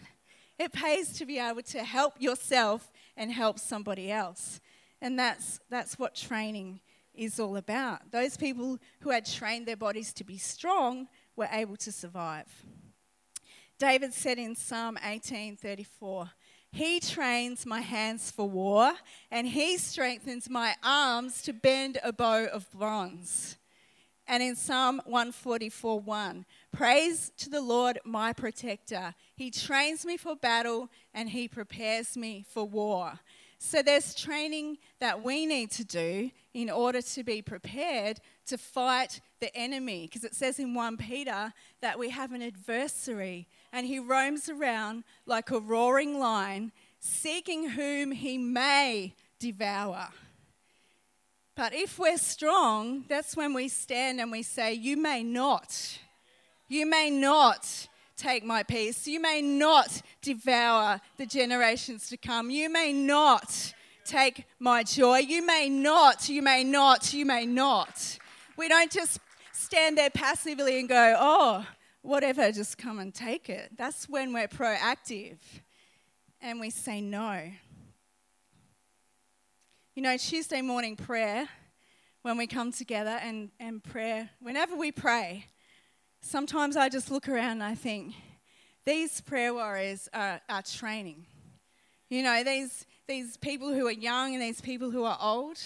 It 0.60 0.74
pays 0.74 1.14
to 1.14 1.26
be 1.26 1.40
able 1.40 1.62
to 1.64 1.84
help 1.84 2.14
yourself 2.20 2.92
and 3.18 3.32
help 3.32 3.60
somebody 3.60 4.12
else. 4.12 4.60
And 5.02 5.18
that's, 5.18 5.60
that's 5.70 5.98
what 6.00 6.16
training 6.16 6.82
is 7.14 7.40
all 7.40 7.58
about. 7.58 8.12
Those 8.12 8.38
people 8.38 8.78
who 9.02 9.10
had 9.10 9.26
trained 9.26 9.66
their 9.66 9.78
bodies 9.78 10.12
to 10.14 10.24
be 10.24 10.38
strong 10.38 11.08
were 11.36 11.50
able 11.52 11.78
to 11.78 11.92
survive. 11.92 12.48
David 13.78 14.14
said 14.14 14.38
in 14.38 14.56
Psalm 14.56 14.98
18:34, 15.04 16.30
"He 16.76 17.00
trains 17.00 17.66
my 17.66 17.80
hands 17.80 18.32
for 18.32 18.50
war, 18.50 18.98
and 19.32 19.48
he 19.48 19.78
strengthens 19.78 20.50
my 20.50 20.76
arms 20.84 21.42
to 21.44 21.54
bend 21.54 22.00
a 22.04 22.12
bow 22.12 22.48
of 22.48 22.70
bronze." 22.70 23.56
And 24.28 24.44
in 24.44 24.58
Psalm 24.58 25.02
144:1, 25.06 26.46
"Praise 26.74 27.32
to 27.38 27.50
the 27.50 27.62
Lord, 27.62 28.00
my 28.04 28.34
protector. 28.34 29.16
He 29.38 29.52
trains 29.52 30.04
me 30.04 30.18
for 30.18 30.36
battle 30.36 30.90
and 31.14 31.30
he 31.30 31.48
prepares 31.48 32.18
me 32.18 32.44
for 32.46 32.66
war." 32.66 33.22
So 33.58 33.82
there's 33.82 34.14
training 34.14 34.80
that 35.00 35.24
we 35.24 35.46
need 35.46 35.72
to 35.72 35.86
do 35.86 36.30
in 36.54 36.70
order 36.70 37.02
to 37.02 37.24
be 37.24 37.42
prepared 37.42 38.20
to 38.48 38.58
fight 38.58 39.22
the 39.40 39.56
enemy. 39.56 40.08
Because 40.08 40.24
it 40.24 40.36
says 40.36 40.60
in 40.60 40.74
1 40.74 40.98
Peter 40.98 41.54
that 41.82 42.00
we 42.00 42.10
have 42.10 42.32
an 42.32 42.42
adversary 42.42 43.48
and 43.72 43.86
he 43.86 44.00
roams 44.00 44.50
around 44.50 45.04
like 45.26 45.52
a 45.52 45.60
roaring 45.60 46.20
lion, 46.20 46.72
seeking 47.00 47.70
whom 47.70 48.12
he 48.12 48.38
may 48.38 49.14
devour. 49.40 50.10
But 51.56 51.74
if 51.74 51.98
we're 51.98 52.18
strong, 52.18 53.06
that's 53.08 53.38
when 53.38 53.54
we 53.54 53.70
stand 53.70 54.20
and 54.20 54.32
we 54.32 54.44
say, 54.44 54.74
You 54.74 54.98
may 54.98 55.24
not. 55.24 56.00
You 56.68 56.86
may 56.86 57.10
not 57.10 57.88
take 58.18 58.44
my 58.44 58.64
peace. 58.64 59.08
You 59.08 59.20
may 59.20 59.42
not 59.42 60.02
devour 60.22 61.00
the 61.18 61.26
generations 61.26 62.10
to 62.10 62.18
come. 62.18 62.50
You 62.50 62.70
may 62.70 62.92
not 62.92 63.74
take 64.06 64.46
my 64.60 64.84
joy. 64.84 65.20
You 65.20 65.46
may 65.46 65.70
not, 65.70 66.30
you 66.30 66.42
may 66.42 66.64
not, 66.64 67.14
you 67.14 67.26
may 67.26 67.46
not. 67.46 68.18
We 68.58 68.68
don't 68.70 68.92
just 68.92 69.20
stand 69.52 69.98
there 69.98 70.10
passively 70.10 70.80
and 70.80 70.88
go, 70.88 71.16
oh, 71.20 71.66
whatever, 72.02 72.52
just 72.52 72.78
come 72.78 73.00
and 73.00 73.14
take 73.14 73.50
it. 73.50 73.72
That's 73.78 74.08
when 74.08 74.34
we're 74.34 74.48
proactive 74.48 75.38
and 76.42 76.60
we 76.60 76.70
say 76.70 77.02
no. 77.02 77.52
You 79.96 80.04
know, 80.04 80.18
Tuesday 80.18 80.62
morning 80.62 80.96
prayer, 80.96 81.48
when 82.22 82.38
we 82.38 82.48
come 82.48 82.72
together 82.72 83.20
and, 83.22 83.50
and 83.60 83.84
prayer, 83.84 84.30
whenever 84.40 84.76
we 84.76 84.92
pray, 84.92 85.48
sometimes 86.22 86.78
I 86.78 86.90
just 86.90 87.12
look 87.12 87.28
around 87.28 87.52
and 87.52 87.64
I 87.64 87.76
think, 87.76 88.14
these 88.86 89.20
prayer 89.20 89.54
warriors 89.54 90.08
are, 90.14 90.40
are 90.48 90.62
training. 90.62 91.26
You 92.08 92.22
know, 92.22 92.44
these, 92.44 92.86
these 93.08 93.36
people 93.36 93.74
who 93.74 93.88
are 93.88 93.92
young 93.92 94.34
and 94.34 94.44
these 94.44 94.62
people 94.62 94.92
who 94.92 95.04
are 95.04 95.18
old, 95.20 95.60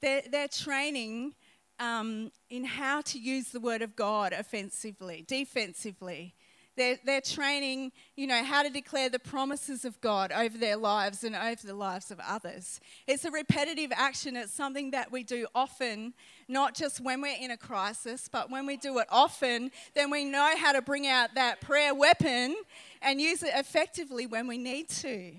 they're, 0.00 0.22
they're 0.30 0.48
training 0.48 1.34
um, 1.78 2.30
in 2.50 2.64
how 2.64 3.00
to 3.02 3.18
use 3.18 3.48
the 3.48 3.60
word 3.60 3.82
of 3.82 3.96
God 3.96 4.32
offensively, 4.32 5.24
defensively, 5.26 6.34
they're, 6.76 6.98
they're 7.04 7.20
training, 7.20 7.92
you 8.16 8.26
know, 8.26 8.42
how 8.42 8.62
to 8.62 8.70
declare 8.70 9.08
the 9.08 9.18
promises 9.18 9.84
of 9.84 10.00
God 10.00 10.32
over 10.32 10.58
their 10.58 10.76
lives 10.76 11.22
and 11.22 11.36
over 11.36 11.64
the 11.64 11.74
lives 11.74 12.10
of 12.10 12.18
others. 12.26 12.80
It's 13.06 13.24
a 13.24 13.30
repetitive 13.30 13.92
action. 13.94 14.36
It's 14.36 14.52
something 14.52 14.90
that 14.90 15.12
we 15.12 15.22
do 15.22 15.46
often, 15.54 16.14
not 16.48 16.74
just 16.74 17.00
when 17.00 17.20
we're 17.20 17.36
in 17.40 17.52
a 17.52 17.56
crisis, 17.56 18.28
but 18.30 18.50
when 18.50 18.66
we 18.66 18.76
do 18.76 18.98
it 18.98 19.06
often, 19.08 19.70
then 19.94 20.10
we 20.10 20.24
know 20.24 20.54
how 20.58 20.72
to 20.72 20.82
bring 20.82 21.06
out 21.06 21.34
that 21.36 21.60
prayer 21.60 21.94
weapon 21.94 22.56
and 23.02 23.20
use 23.20 23.42
it 23.42 23.52
effectively 23.54 24.26
when 24.26 24.48
we 24.48 24.58
need 24.58 24.88
to. 24.88 25.32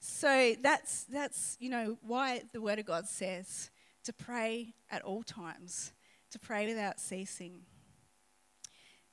So 0.00 0.54
that's, 0.62 1.04
that's 1.04 1.56
you 1.60 1.68
know, 1.68 1.98
why 2.02 2.42
the 2.52 2.62
Word 2.62 2.78
of 2.78 2.86
God 2.86 3.06
says 3.06 3.70
to 4.08 4.12
pray 4.14 4.72
at 4.90 5.02
all 5.02 5.22
times, 5.22 5.92
to 6.30 6.38
pray 6.38 6.66
without 6.66 6.98
ceasing. 6.98 7.60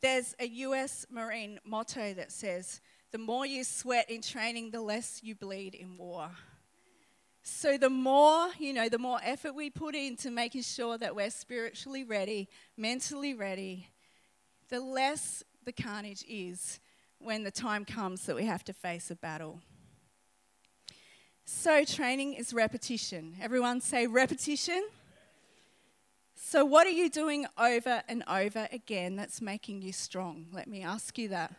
There's 0.01 0.33
a 0.39 0.47
US 0.47 1.05
Marine 1.11 1.59
motto 1.65 2.13
that 2.13 2.31
says, 2.31 2.79
the 3.11 3.17
more 3.17 3.45
you 3.45 3.65
sweat 3.65 4.09
in 4.09 4.21
training, 4.21 4.71
the 4.71 4.79
less 4.79 5.19
you 5.21 5.35
bleed 5.35 5.75
in 5.75 5.97
war. 5.97 6.29
So, 7.43 7.77
the 7.77 7.89
more, 7.89 8.51
you 8.57 8.71
know, 8.71 8.87
the 8.87 8.97
more 8.97 9.19
effort 9.21 9.53
we 9.53 9.69
put 9.69 9.95
into 9.95 10.31
making 10.31 10.61
sure 10.61 10.97
that 10.97 11.13
we're 11.13 11.29
spiritually 11.29 12.05
ready, 12.05 12.47
mentally 12.77 13.33
ready, 13.33 13.89
the 14.69 14.79
less 14.79 15.43
the 15.65 15.73
carnage 15.73 16.23
is 16.25 16.79
when 17.19 17.43
the 17.43 17.51
time 17.51 17.83
comes 17.83 18.25
that 18.27 18.35
we 18.37 18.45
have 18.45 18.63
to 18.63 18.73
face 18.73 19.11
a 19.11 19.15
battle. 19.15 19.59
So, 21.47 21.85
training 21.85 22.33
is 22.33 22.55
repetition. 22.55 23.35
Everyone 23.39 23.79
say 23.79 24.07
repetition. 24.07 24.83
So, 26.33 26.65
what 26.65 26.87
are 26.87 26.91
you 26.91 27.07
doing 27.07 27.45
over 27.55 28.01
and 28.09 28.23
over 28.27 28.67
again 28.71 29.15
that's 29.15 29.41
making 29.41 29.83
you 29.83 29.93
strong? 29.93 30.47
Let 30.51 30.67
me 30.67 30.81
ask 30.81 31.19
you 31.19 31.29
that. 31.29 31.53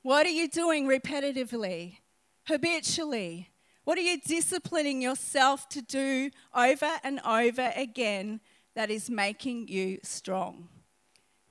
What 0.00 0.26
are 0.26 0.30
you 0.30 0.48
doing 0.48 0.88
repetitively, 0.88 1.98
habitually? 2.46 3.50
What 3.84 3.98
are 3.98 4.02
you 4.02 4.18
disciplining 4.18 5.02
yourself 5.02 5.68
to 5.70 5.82
do 5.82 6.30
over 6.54 6.90
and 7.04 7.20
over 7.20 7.70
again 7.76 8.40
that 8.74 8.90
is 8.90 9.10
making 9.10 9.68
you 9.68 9.98
strong? 10.02 10.68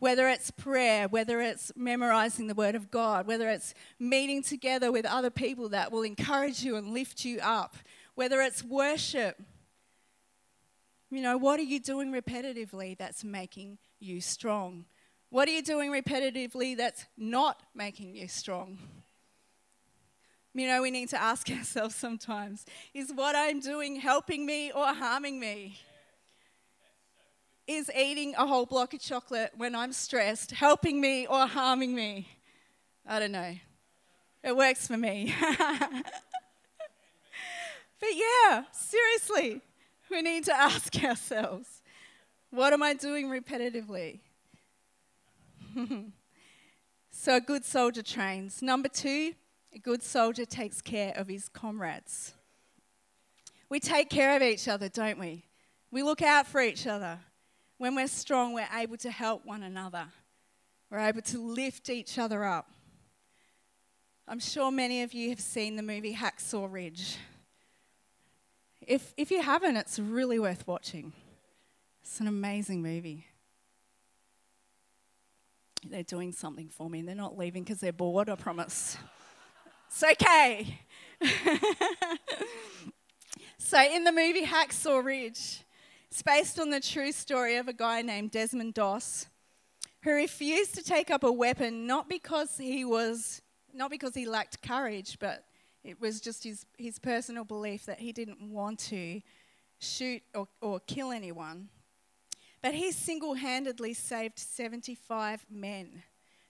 Whether 0.01 0.29
it's 0.29 0.49
prayer, 0.49 1.07
whether 1.07 1.41
it's 1.41 1.71
memorizing 1.75 2.47
the 2.47 2.55
Word 2.55 2.73
of 2.73 2.89
God, 2.89 3.27
whether 3.27 3.47
it's 3.47 3.75
meeting 3.99 4.41
together 4.41 4.91
with 4.91 5.05
other 5.05 5.29
people 5.29 5.69
that 5.69 5.91
will 5.91 6.01
encourage 6.01 6.63
you 6.63 6.75
and 6.75 6.91
lift 6.91 7.23
you 7.23 7.37
up, 7.39 7.75
whether 8.15 8.41
it's 8.41 8.63
worship, 8.63 9.39
you 11.11 11.21
know, 11.21 11.37
what 11.37 11.59
are 11.59 11.63
you 11.63 11.79
doing 11.79 12.11
repetitively 12.11 12.97
that's 12.97 13.23
making 13.23 13.77
you 13.99 14.21
strong? 14.21 14.85
What 15.29 15.47
are 15.47 15.51
you 15.51 15.61
doing 15.61 15.91
repetitively 15.91 16.75
that's 16.75 17.05
not 17.15 17.61
making 17.75 18.15
you 18.15 18.27
strong? 18.27 18.79
You 20.55 20.65
know, 20.65 20.81
we 20.81 20.89
need 20.89 21.09
to 21.09 21.21
ask 21.21 21.47
ourselves 21.51 21.93
sometimes 21.93 22.65
is 22.95 23.13
what 23.13 23.35
I'm 23.35 23.59
doing 23.59 23.97
helping 23.97 24.47
me 24.47 24.71
or 24.71 24.87
harming 24.95 25.39
me? 25.39 25.77
Is 27.67 27.89
eating 27.95 28.33
a 28.37 28.45
whole 28.45 28.65
block 28.65 28.93
of 28.93 28.99
chocolate 28.99 29.51
when 29.55 29.75
I'm 29.75 29.93
stressed 29.93 30.51
helping 30.51 30.99
me 30.99 31.27
or 31.27 31.47
harming 31.47 31.95
me? 31.95 32.27
I 33.07 33.19
don't 33.19 33.31
know. 33.31 33.55
It 34.43 34.55
works 34.55 34.87
for 34.87 34.97
me. 34.97 35.33
but 35.59 36.05
yeah, 38.13 38.63
seriously, 38.71 39.61
we 40.09 40.21
need 40.21 40.45
to 40.45 40.53
ask 40.55 41.03
ourselves 41.03 41.81
what 42.49 42.73
am 42.73 42.83
I 42.83 42.93
doing 42.93 43.29
repetitively? 43.29 44.19
so, 47.11 47.37
a 47.37 47.39
good 47.39 47.63
soldier 47.63 48.03
trains. 48.03 48.61
Number 48.61 48.89
two, 48.89 49.35
a 49.73 49.79
good 49.79 50.03
soldier 50.03 50.43
takes 50.43 50.81
care 50.81 51.13
of 51.15 51.29
his 51.29 51.47
comrades. 51.47 52.33
We 53.69 53.79
take 53.79 54.09
care 54.09 54.35
of 54.35 54.41
each 54.41 54.67
other, 54.67 54.89
don't 54.89 55.17
we? 55.17 55.45
We 55.91 56.03
look 56.03 56.21
out 56.21 56.45
for 56.45 56.59
each 56.59 56.87
other. 56.87 57.19
When 57.81 57.95
we're 57.95 58.05
strong, 58.05 58.53
we're 58.53 58.69
able 58.77 58.97
to 58.97 59.09
help 59.09 59.43
one 59.43 59.63
another, 59.63 60.05
we're 60.91 60.99
able 60.99 61.23
to 61.23 61.39
lift 61.39 61.89
each 61.89 62.19
other 62.19 62.43
up. 62.43 62.69
I'm 64.27 64.39
sure 64.39 64.69
many 64.69 65.01
of 65.01 65.15
you 65.15 65.31
have 65.31 65.39
seen 65.39 65.77
the 65.77 65.81
movie 65.81 66.13
Hacksaw 66.13 66.71
Ridge. 66.71 67.17
If, 68.85 69.15
if 69.17 69.31
you 69.31 69.41
haven't, 69.41 69.77
it's 69.77 69.97
really 69.97 70.37
worth 70.37 70.67
watching. 70.67 71.11
It's 72.03 72.19
an 72.19 72.27
amazing 72.27 72.83
movie. 72.83 73.25
They're 75.83 76.03
doing 76.03 76.33
something 76.33 76.69
for 76.69 76.87
me. 76.87 77.01
They're 77.01 77.15
not 77.15 77.35
leaving 77.35 77.63
because 77.63 77.79
they're 77.79 77.91
bored, 77.91 78.29
I 78.29 78.35
promise. 78.35 78.95
It's 79.87 80.03
okay. 80.03 80.81
so, 83.57 83.81
in 83.81 84.03
the 84.03 84.11
movie 84.11 84.45
Hacksaw 84.45 85.03
Ridge, 85.03 85.63
it's 86.11 86.21
based 86.21 86.59
on 86.59 86.69
the 86.69 86.81
true 86.81 87.13
story 87.13 87.55
of 87.55 87.69
a 87.69 87.73
guy 87.73 88.01
named 88.01 88.31
Desmond 88.31 88.73
Doss 88.73 89.27
who 90.03 90.11
refused 90.11 90.75
to 90.75 90.83
take 90.83 91.09
up 91.09 91.23
a 91.23 91.31
weapon 91.31 91.87
not 91.87 92.09
because 92.09 92.57
he 92.57 92.83
was 92.83 93.41
not 93.73 93.89
because 93.89 94.13
he 94.13 94.25
lacked 94.25 94.61
courage, 94.61 95.17
but 95.21 95.45
it 95.85 96.01
was 96.01 96.19
just 96.19 96.43
his, 96.43 96.65
his 96.77 96.99
personal 96.99 97.45
belief 97.45 97.85
that 97.85 97.99
he 97.99 98.11
didn't 98.11 98.41
want 98.41 98.79
to 98.79 99.21
shoot 99.79 100.21
or, 100.35 100.49
or 100.59 100.81
kill 100.81 101.13
anyone. 101.13 101.69
But 102.61 102.73
he 102.73 102.91
single 102.91 103.35
handedly 103.35 103.93
saved 103.93 104.37
75 104.37 105.45
men 105.49 106.03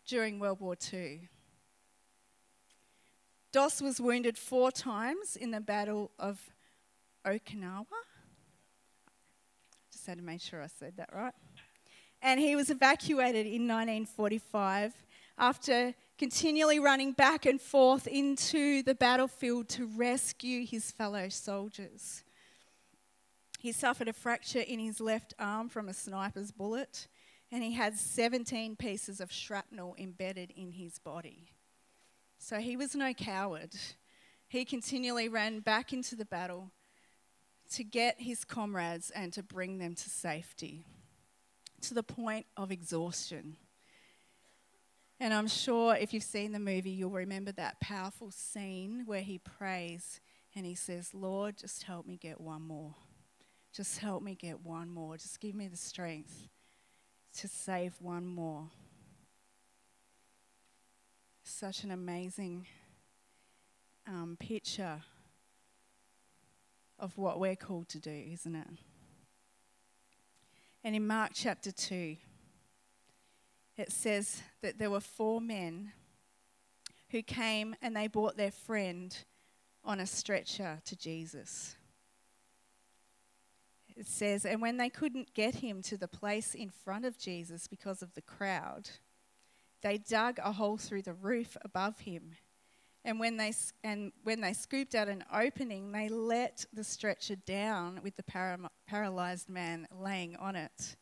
during 0.07 0.39
World 0.39 0.59
War 0.59 0.75
II. 0.91 1.29
Doss 3.51 3.79
was 3.79 4.01
wounded 4.01 4.39
four 4.39 4.71
times 4.71 5.35
in 5.35 5.51
the 5.51 5.61
Battle 5.61 6.09
of 6.17 6.39
Okinawa. 7.23 7.85
Had 10.05 10.17
to 10.17 10.23
make 10.23 10.41
sure 10.41 10.61
I 10.61 10.67
said 10.67 10.93
that 10.97 11.09
right. 11.13 11.33
And 12.21 12.39
he 12.39 12.55
was 12.55 12.69
evacuated 12.69 13.45
in 13.45 13.67
1945 13.67 14.93
after 15.37 15.93
continually 16.17 16.79
running 16.79 17.13
back 17.13 17.45
and 17.45 17.59
forth 17.59 18.07
into 18.07 18.83
the 18.83 18.95
battlefield 18.95 19.69
to 19.69 19.87
rescue 19.87 20.65
his 20.65 20.91
fellow 20.91 21.29
soldiers. 21.29 22.23
He 23.59 23.71
suffered 23.71 24.07
a 24.07 24.13
fracture 24.13 24.59
in 24.59 24.79
his 24.79 24.99
left 24.99 25.33
arm 25.39 25.69
from 25.69 25.87
a 25.87 25.93
sniper's 25.93 26.51
bullet, 26.51 27.07
and 27.51 27.63
he 27.63 27.73
had 27.73 27.95
17 27.95 28.75
pieces 28.75 29.21
of 29.21 29.31
shrapnel 29.31 29.95
embedded 29.99 30.51
in 30.55 30.71
his 30.71 30.97
body. 30.99 31.53
So 32.37 32.57
he 32.57 32.75
was 32.75 32.95
no 32.95 33.13
coward. 33.13 33.75
He 34.47 34.65
continually 34.65 35.29
ran 35.29 35.59
back 35.59 35.93
into 35.93 36.15
the 36.15 36.25
battle 36.25 36.71
to 37.71 37.83
get 37.83 38.19
his 38.19 38.43
comrades 38.43 39.11
and 39.11 39.31
to 39.33 39.41
bring 39.41 39.77
them 39.77 39.95
to 39.95 40.09
safety, 40.09 40.85
to 41.81 41.93
the 41.93 42.03
point 42.03 42.45
of 42.57 42.71
exhaustion. 42.71 43.55
And 45.19 45.33
I'm 45.33 45.47
sure 45.47 45.95
if 45.95 46.13
you've 46.13 46.23
seen 46.23 46.51
the 46.51 46.59
movie, 46.59 46.89
you'll 46.89 47.11
remember 47.11 47.51
that 47.53 47.79
powerful 47.79 48.31
scene 48.31 49.03
where 49.05 49.21
he 49.21 49.37
prays 49.37 50.19
and 50.55 50.65
he 50.65 50.75
says, 50.75 51.13
Lord, 51.13 51.57
just 51.57 51.83
help 51.83 52.05
me 52.05 52.17
get 52.17 52.41
one 52.41 52.63
more. 52.63 52.95
Just 53.73 53.99
help 53.99 54.21
me 54.21 54.35
get 54.35 54.65
one 54.65 54.89
more. 54.89 55.15
Just 55.15 55.39
give 55.39 55.55
me 55.55 55.67
the 55.67 55.77
strength 55.77 56.49
to 57.37 57.47
save 57.47 57.93
one 58.01 58.25
more. 58.25 58.67
Such 61.43 61.83
an 61.83 61.91
amazing 61.91 62.67
um, 64.07 64.35
picture 64.39 65.03
of 67.01 67.17
what 67.17 67.39
we're 67.39 67.55
called 67.55 67.89
to 67.89 67.99
do, 67.99 68.25
isn't 68.31 68.55
it? 68.55 68.67
And 70.83 70.95
in 70.95 71.05
Mark 71.05 71.31
chapter 71.33 71.71
2, 71.71 72.15
it 73.77 73.91
says 73.91 74.41
that 74.61 74.77
there 74.77 74.91
were 74.91 75.01
four 75.01 75.41
men 75.41 75.91
who 77.09 77.21
came 77.21 77.75
and 77.81 77.95
they 77.95 78.07
brought 78.07 78.37
their 78.37 78.51
friend 78.51 79.17
on 79.83 79.99
a 79.99 80.05
stretcher 80.05 80.79
to 80.85 80.95
Jesus. 80.95 81.75
It 83.95 84.07
says, 84.07 84.45
and 84.45 84.61
when 84.61 84.77
they 84.77 84.89
couldn't 84.89 85.33
get 85.33 85.55
him 85.55 85.81
to 85.83 85.97
the 85.97 86.07
place 86.07 86.55
in 86.55 86.69
front 86.69 87.05
of 87.05 87.17
Jesus 87.17 87.67
because 87.67 88.01
of 88.01 88.13
the 88.13 88.21
crowd, 88.21 88.89
they 89.81 89.97
dug 89.97 90.39
a 90.43 90.53
hole 90.53 90.77
through 90.77 91.01
the 91.01 91.13
roof 91.13 91.57
above 91.63 91.99
him. 91.99 92.35
And 93.03 93.19
when 93.19 93.37
they, 93.37 93.53
and 93.83 94.11
when 94.23 94.41
they 94.41 94.53
scooped 94.53 94.93
out 94.93 95.07
an 95.07 95.23
opening, 95.33 95.91
they 95.91 96.07
let 96.07 96.65
the 96.71 96.83
stretcher 96.83 97.35
down 97.35 97.99
with 98.03 98.15
the 98.15 98.23
para- 98.23 98.69
paralyzed 98.87 99.49
man 99.49 99.87
laying 99.91 100.35
on 100.35 100.55
it. 100.55 100.95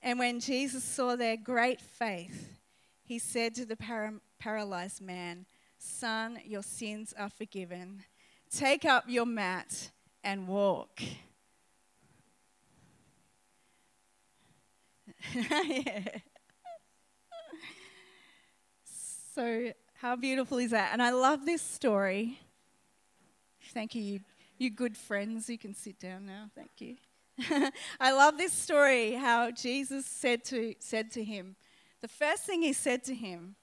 And 0.00 0.18
when 0.18 0.38
Jesus 0.38 0.84
saw 0.84 1.16
their 1.16 1.36
great 1.36 1.80
faith, 1.80 2.60
he 3.02 3.18
said 3.18 3.54
to 3.56 3.66
the 3.66 3.76
para- 3.76 4.20
paralyzed 4.38 5.00
man, 5.00 5.46
Son, 5.78 6.38
your 6.44 6.62
sins 6.62 7.12
are 7.18 7.30
forgiven. 7.30 8.04
Take 8.50 8.84
up 8.84 9.04
your 9.08 9.26
mat 9.26 9.90
and 10.22 10.46
walk. 10.46 11.00
yeah. 15.34 16.04
So, 19.34 19.72
how 19.98 20.14
beautiful 20.14 20.58
is 20.58 20.70
that? 20.70 20.90
And 20.92 21.02
I 21.02 21.10
love 21.10 21.44
this 21.44 21.60
story. 21.60 22.38
Thank 23.74 23.96
you, 23.96 24.02
you, 24.02 24.20
you 24.56 24.70
good 24.70 24.96
friends. 24.96 25.50
You 25.50 25.58
can 25.58 25.74
sit 25.74 25.98
down 25.98 26.24
now. 26.24 26.50
Thank 26.54 26.70
you. 26.78 26.96
I 28.00 28.12
love 28.12 28.38
this 28.38 28.52
story 28.52 29.14
how 29.14 29.50
Jesus 29.50 30.06
said 30.06 30.44
to, 30.46 30.76
said 30.78 31.10
to 31.12 31.24
him, 31.24 31.56
the 32.00 32.06
first 32.06 32.44
thing 32.44 32.62
he 32.62 32.72
said 32.72 33.02
to 33.04 33.14
him, 33.14 33.56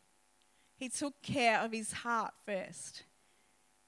he 0.75 0.89
took 0.89 1.21
care 1.21 1.61
of 1.61 1.71
his 1.71 1.93
heart 1.93 2.33
first. 2.45 3.03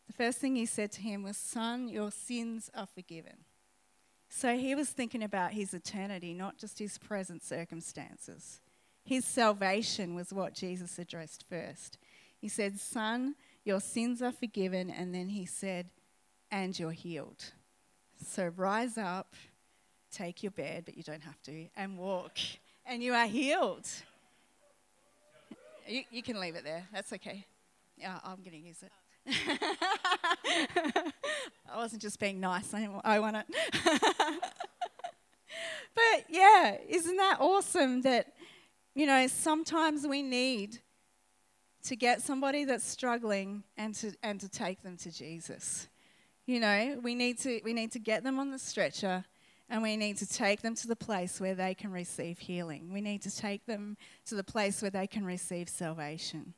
The 0.08 0.14
first 0.14 0.40
thing 0.40 0.56
he 0.56 0.66
said 0.66 0.94
to 0.94 1.02
him 1.02 1.24
was, 1.24 1.36
Son, 1.36 1.90
your 1.90 2.12
sins 2.12 2.72
are 2.74 2.88
forgiven. 2.88 3.44
So 4.30 4.58
he 4.58 4.74
was 4.74 4.90
thinking 4.90 5.22
about 5.22 5.52
his 5.52 5.74
eternity, 5.74 6.34
not 6.34 6.58
just 6.58 6.80
his 6.80 6.98
present 6.98 7.44
circumstances. 7.44 8.62
His 9.04 9.26
salvation 9.26 10.16
was 10.16 10.34
what 10.34 10.54
Jesus 10.54 10.98
addressed 10.98 11.44
first. 11.50 11.98
He 12.40 12.48
said, 12.50 12.80
Son, 12.80 13.36
your 13.64 13.80
sins 13.80 14.22
are 14.22 14.32
forgiven. 14.32 14.90
And 14.90 15.14
then 15.14 15.30
he 15.30 15.46
said, 15.46 15.88
And 16.52 16.78
you're 16.78 16.92
healed. 16.92 17.44
So 18.26 18.52
rise 18.56 18.98
up, 18.98 19.36
take 20.12 20.44
your 20.44 20.52
bed, 20.52 20.84
but 20.86 20.98
you 20.98 21.04
don't 21.04 21.24
have 21.24 21.42
to, 21.44 21.68
and 21.76 21.98
walk, 21.98 22.38
and 22.86 23.04
you 23.04 23.14
are 23.14 23.28
healed. 23.28 23.88
You, 25.88 26.04
you 26.12 26.24
can 26.24 26.40
leave 26.40 26.56
it 26.56 26.64
there. 26.64 26.88
That's 26.94 27.14
okay. 27.14 27.46
Yeah, 27.98 28.20
I'm 28.24 28.38
going 28.38 28.52
to 28.52 28.58
use 28.58 28.84
it. 28.84 28.92
I 31.72 31.78
wasn't 31.78 32.02
just 32.02 32.20
being 32.20 32.40
nice. 32.40 32.74
I, 32.74 32.88
I 33.04 33.20
want 33.20 33.38
it. 33.38 33.46
but 35.96 36.26
yeah, 36.30 36.78
isn't 36.88 37.18
that 37.18 37.38
awesome 37.40 38.02
that, 38.02 38.34
you 38.96 39.06
know, 39.06 39.28
sometimes 39.28 40.08
we 40.08 40.22
need 40.22 40.80
to 41.88 41.96
get 41.96 42.22
somebody 42.22 42.66
that's 42.66 42.86
struggling 42.86 43.64
and 43.78 43.96
to, 43.96 44.14
and 44.22 44.42
to 44.42 44.50
take 44.50 44.84
them 44.84 44.98
to 44.98 45.10
Jesus. 45.10 45.88
You 46.46 46.60
know, 46.60 47.00
we 47.02 47.16
need 47.16 47.40
to, 47.40 47.62
we 47.64 47.72
need 47.72 47.94
to 47.94 48.00
get 48.00 48.24
them 48.24 48.40
on 48.40 48.52
the 48.52 48.60
stretcher 48.60 49.24
and 49.70 49.82
we 49.82 49.96
need 49.96 50.18
to 50.18 50.28
take 50.28 50.62
them 50.62 50.76
to 50.76 50.88
the 50.88 50.98
place 50.98 51.40
where 51.40 51.56
they 51.56 51.74
can 51.74 51.92
receive 51.92 52.40
healing. 52.40 52.92
We 52.92 53.00
need 53.00 53.22
to 53.22 53.36
take 53.36 53.66
them 53.66 53.96
to 54.26 54.36
the 54.36 54.44
place 54.44 54.82
where 54.82 54.92
they 54.92 55.08
can 55.08 55.26
receive 55.26 55.70
salvation. 55.70 56.54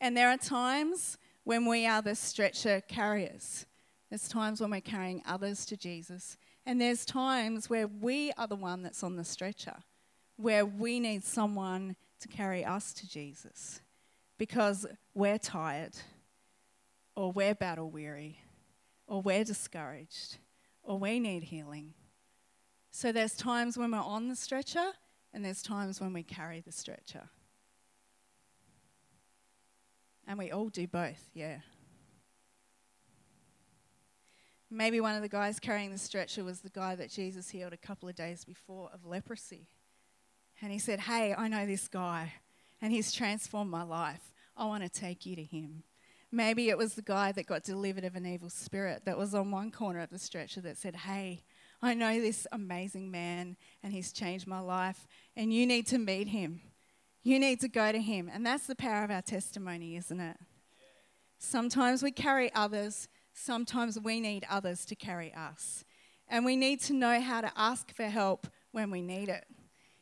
And 0.00 0.16
there 0.16 0.28
are 0.28 0.38
times 0.38 1.18
when 1.42 1.66
we 1.66 1.84
are 1.84 2.02
the 2.02 2.14
stretcher 2.14 2.80
carriers. 2.80 3.66
There's 4.10 4.28
times 4.28 4.60
when 4.60 4.70
we're 4.70 4.80
carrying 4.80 5.22
others 5.26 5.66
to 5.66 5.76
Jesus. 5.76 6.36
And 6.64 6.80
there's 6.80 7.04
times 7.04 7.68
where 7.68 7.88
we 7.88 8.30
are 8.38 8.46
the 8.46 8.56
one 8.56 8.82
that's 8.82 9.02
on 9.02 9.16
the 9.16 9.24
stretcher, 9.24 9.76
where 10.36 10.64
we 10.64 11.00
need 11.00 11.24
someone 11.24 11.96
to 12.20 12.28
carry 12.28 12.64
us 12.64 12.92
to 12.92 13.08
Jesus 13.08 13.80
because 14.38 14.86
we're 15.14 15.38
tired, 15.38 15.96
or 17.14 17.32
we're 17.32 17.54
battle 17.54 17.90
weary, 17.90 18.38
or 19.06 19.20
we're 19.20 19.44
discouraged, 19.44 20.38
or 20.82 20.98
we 20.98 21.18
need 21.18 21.44
healing. 21.44 21.92
So 22.90 23.12
there's 23.12 23.34
times 23.34 23.76
when 23.76 23.90
we're 23.90 23.98
on 23.98 24.28
the 24.28 24.36
stretcher, 24.36 24.92
and 25.34 25.44
there's 25.44 25.62
times 25.62 26.00
when 26.00 26.12
we 26.12 26.22
carry 26.22 26.60
the 26.60 26.72
stretcher. 26.72 27.28
And 30.26 30.38
we 30.38 30.50
all 30.50 30.68
do 30.68 30.86
both, 30.86 31.30
yeah. 31.34 31.58
Maybe 34.70 35.00
one 35.00 35.14
of 35.14 35.22
the 35.22 35.28
guys 35.28 35.58
carrying 35.58 35.90
the 35.90 35.98
stretcher 35.98 36.44
was 36.44 36.60
the 36.60 36.68
guy 36.68 36.94
that 36.94 37.10
Jesus 37.10 37.48
healed 37.48 37.72
a 37.72 37.78
couple 37.78 38.08
of 38.08 38.14
days 38.14 38.44
before 38.44 38.90
of 38.92 39.06
leprosy. 39.06 39.68
And 40.60 40.70
he 40.70 40.78
said, 40.78 41.00
Hey, 41.00 41.34
I 41.34 41.48
know 41.48 41.64
this 41.64 41.88
guy, 41.88 42.34
and 42.80 42.92
he's 42.92 43.12
transformed 43.12 43.70
my 43.70 43.82
life. 43.82 44.32
I 44.56 44.66
want 44.66 44.82
to 44.82 44.88
take 44.88 45.26
you 45.26 45.36
to 45.36 45.44
him. 45.44 45.84
Maybe 46.30 46.68
it 46.68 46.76
was 46.76 46.94
the 46.94 47.02
guy 47.02 47.32
that 47.32 47.46
got 47.46 47.64
delivered 47.64 48.04
of 48.04 48.14
an 48.14 48.26
evil 48.26 48.50
spirit 48.50 49.04
that 49.06 49.16
was 49.16 49.34
on 49.34 49.50
one 49.50 49.70
corner 49.70 50.00
of 50.00 50.10
the 50.10 50.18
stretcher 50.18 50.60
that 50.60 50.76
said, 50.76 50.96
Hey, 50.96 51.44
I 51.80 51.94
know 51.94 52.20
this 52.20 52.46
amazing 52.52 53.10
man, 53.10 53.56
and 53.82 53.92
he's 53.92 54.12
changed 54.12 54.46
my 54.46 54.60
life, 54.60 55.06
and 55.36 55.52
you 55.52 55.66
need 55.66 55.86
to 55.88 55.98
meet 55.98 56.28
him. 56.28 56.60
You 57.28 57.38
need 57.38 57.60
to 57.60 57.68
go 57.68 57.92
to 57.92 58.00
Him. 58.00 58.30
And 58.32 58.46
that's 58.46 58.66
the 58.66 58.74
power 58.74 59.04
of 59.04 59.10
our 59.10 59.20
testimony, 59.20 59.96
isn't 59.96 60.18
it? 60.18 60.36
Sometimes 61.38 62.02
we 62.02 62.10
carry 62.10 62.52
others, 62.54 63.06
sometimes 63.32 63.98
we 64.00 64.18
need 64.18 64.46
others 64.48 64.84
to 64.86 64.96
carry 64.96 65.32
us. 65.34 65.84
And 66.26 66.44
we 66.44 66.56
need 66.56 66.80
to 66.82 66.94
know 66.94 67.20
how 67.20 67.42
to 67.42 67.52
ask 67.54 67.94
for 67.94 68.04
help 68.04 68.46
when 68.72 68.90
we 68.90 69.02
need 69.02 69.28
it. 69.28 69.44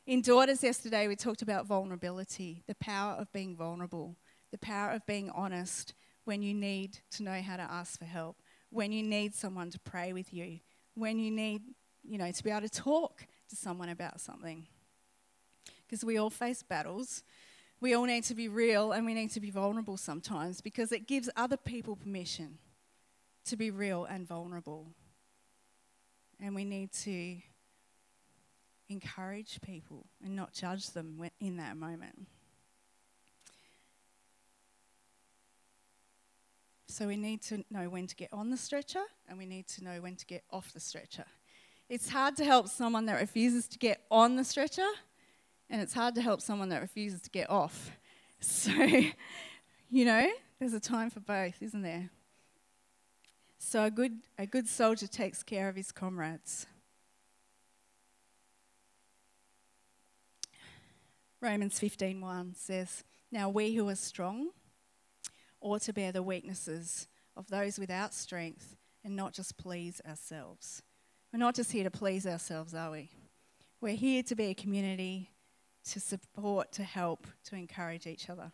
In 0.07 0.23
Daughters 0.23 0.63
yesterday, 0.63 1.09
we 1.09 1.17
talked 1.17 1.43
about 1.43 1.67
vulnerability, 1.67 2.63
the 2.69 2.77
power 2.77 3.15
of 3.15 3.33
being 3.33 3.57
vulnerable, 3.57 4.15
the 4.53 4.59
power 4.59 4.93
of 4.93 5.05
being 5.05 5.31
honest 5.31 5.95
when 6.25 6.43
you 6.43 6.55
need 6.55 7.01
to 7.11 7.25
know 7.25 7.43
how 7.43 7.57
to 7.57 7.65
ask 7.65 7.99
for 7.99 8.05
help, 8.05 8.41
when 8.71 8.93
you 8.93 9.03
need 9.03 9.35
someone 9.35 9.69
to 9.71 9.81
pray 9.81 10.13
with 10.13 10.33
you, 10.33 10.61
when 10.95 11.19
you 11.19 11.33
need, 11.33 11.63
you 12.05 12.19
know, 12.19 12.31
to 12.31 12.45
be 12.45 12.51
able 12.51 12.61
to 12.61 12.69
talk 12.69 13.27
to 13.49 13.57
someone 13.57 13.89
about 13.89 14.21
something 14.21 14.69
because 15.85 16.05
we 16.05 16.19
all 16.19 16.31
face 16.31 16.63
battles. 16.63 17.25
We 17.81 17.95
all 17.95 18.05
need 18.05 18.23
to 18.25 18.35
be 18.35 18.47
real 18.49 18.93
and 18.93 19.07
we 19.07 19.13
need 19.13 19.33
to 19.33 19.41
be 19.41 19.51
vulnerable 19.51 19.97
sometimes 19.97 20.61
because 20.61 20.93
it 20.93 21.09
gives 21.09 21.29
other 21.35 21.57
people 21.57 21.97
permission 21.97 22.59
to 23.47 23.57
be 23.57 23.73
real 23.73 24.05
and 24.05 24.27
vulnerable. 24.27 24.87
And 26.41 26.55
we 26.55 26.65
need 26.65 26.93
to 26.93 27.39
encourage 28.89 29.61
people 29.63 30.07
and 30.25 30.35
not 30.37 30.53
judge 30.53 30.91
them 30.91 31.21
in 31.41 31.57
that 31.57 31.77
moment. 31.77 32.27
So 36.89 37.07
we 37.07 37.17
need 37.17 37.43
to 37.43 37.65
know 37.71 37.89
when 37.89 38.07
to 38.07 38.17
get 38.17 38.33
on 38.33 38.51
the 38.51 38.57
stretcher 38.57 39.03
and 39.29 39.37
we 39.37 39.45
need 39.45 39.67
to 39.69 39.85
know 39.85 40.01
when 40.01 40.17
to 40.17 40.27
get 40.27 40.45
off 40.51 40.73
the 40.73 40.81
stretcher. 40.81 41.25
It's 41.89 42.09
hard 42.09 42.37
to 42.37 42.45
help 42.45 42.69
someone 42.69 43.07
that 43.07 43.21
refuses 43.21 43.69
to 43.69 43.79
get 43.79 44.03
on 44.11 44.37
the 44.37 44.45
stretcher 44.45 44.89
and 45.69 45.83
it's 45.83 45.95
hard 45.95 46.15
to 46.15 46.23
help 46.23 46.41
someone 46.41 46.69
that 46.71 46.81
refuses 46.81 47.21
to 47.23 47.31
get 47.31 47.51
off 47.51 47.91
So, 48.41 48.73
you 49.91 50.05
know, 50.05 50.31
there's 50.59 50.75
a 50.75 50.81
time 50.81 51.11
for 51.11 51.21
both, 51.21 51.63
isn't 51.63 51.83
there? 51.83 52.11
So 53.59 53.85
a 53.85 53.91
good, 53.91 54.19
a 54.39 54.47
good 54.47 54.69
soldier 54.69 55.07
takes 55.07 55.43
care 55.43 55.69
of 55.69 55.77
his 55.77 55.91
comrades. 55.91 56.67
Romans 61.47 61.79
15:1 61.79 62.57
says, 62.57 63.05
"Now 63.31 63.49
we 63.49 63.75
who 63.75 63.89
are 63.89 63.95
strong 63.95 64.51
ought 65.61 65.83
to 65.83 65.93
bear 65.93 66.11
the 66.11 66.21
weaknesses 66.21 67.07
of 67.37 67.47
those 67.47 67.79
without 67.79 68.13
strength 68.13 68.77
and 69.05 69.15
not 69.15 69.33
just 69.33 69.57
please 69.57 70.01
ourselves." 70.05 70.83
We're 71.33 71.39
not 71.39 71.55
just 71.55 71.71
here 71.71 71.85
to 71.85 71.91
please 71.91 72.27
ourselves, 72.27 72.75
are 72.75 72.91
we? 72.91 73.13
We're 73.81 73.95
here 73.95 74.25
to 74.25 74.35
be 74.35 74.47
a 74.47 74.55
community 74.55 75.31
to 75.85 76.01
support, 76.01 76.73
to 76.73 76.83
help, 76.83 77.29
to 77.45 77.55
encourage 77.55 78.09
each 78.09 78.29
other. 78.29 78.51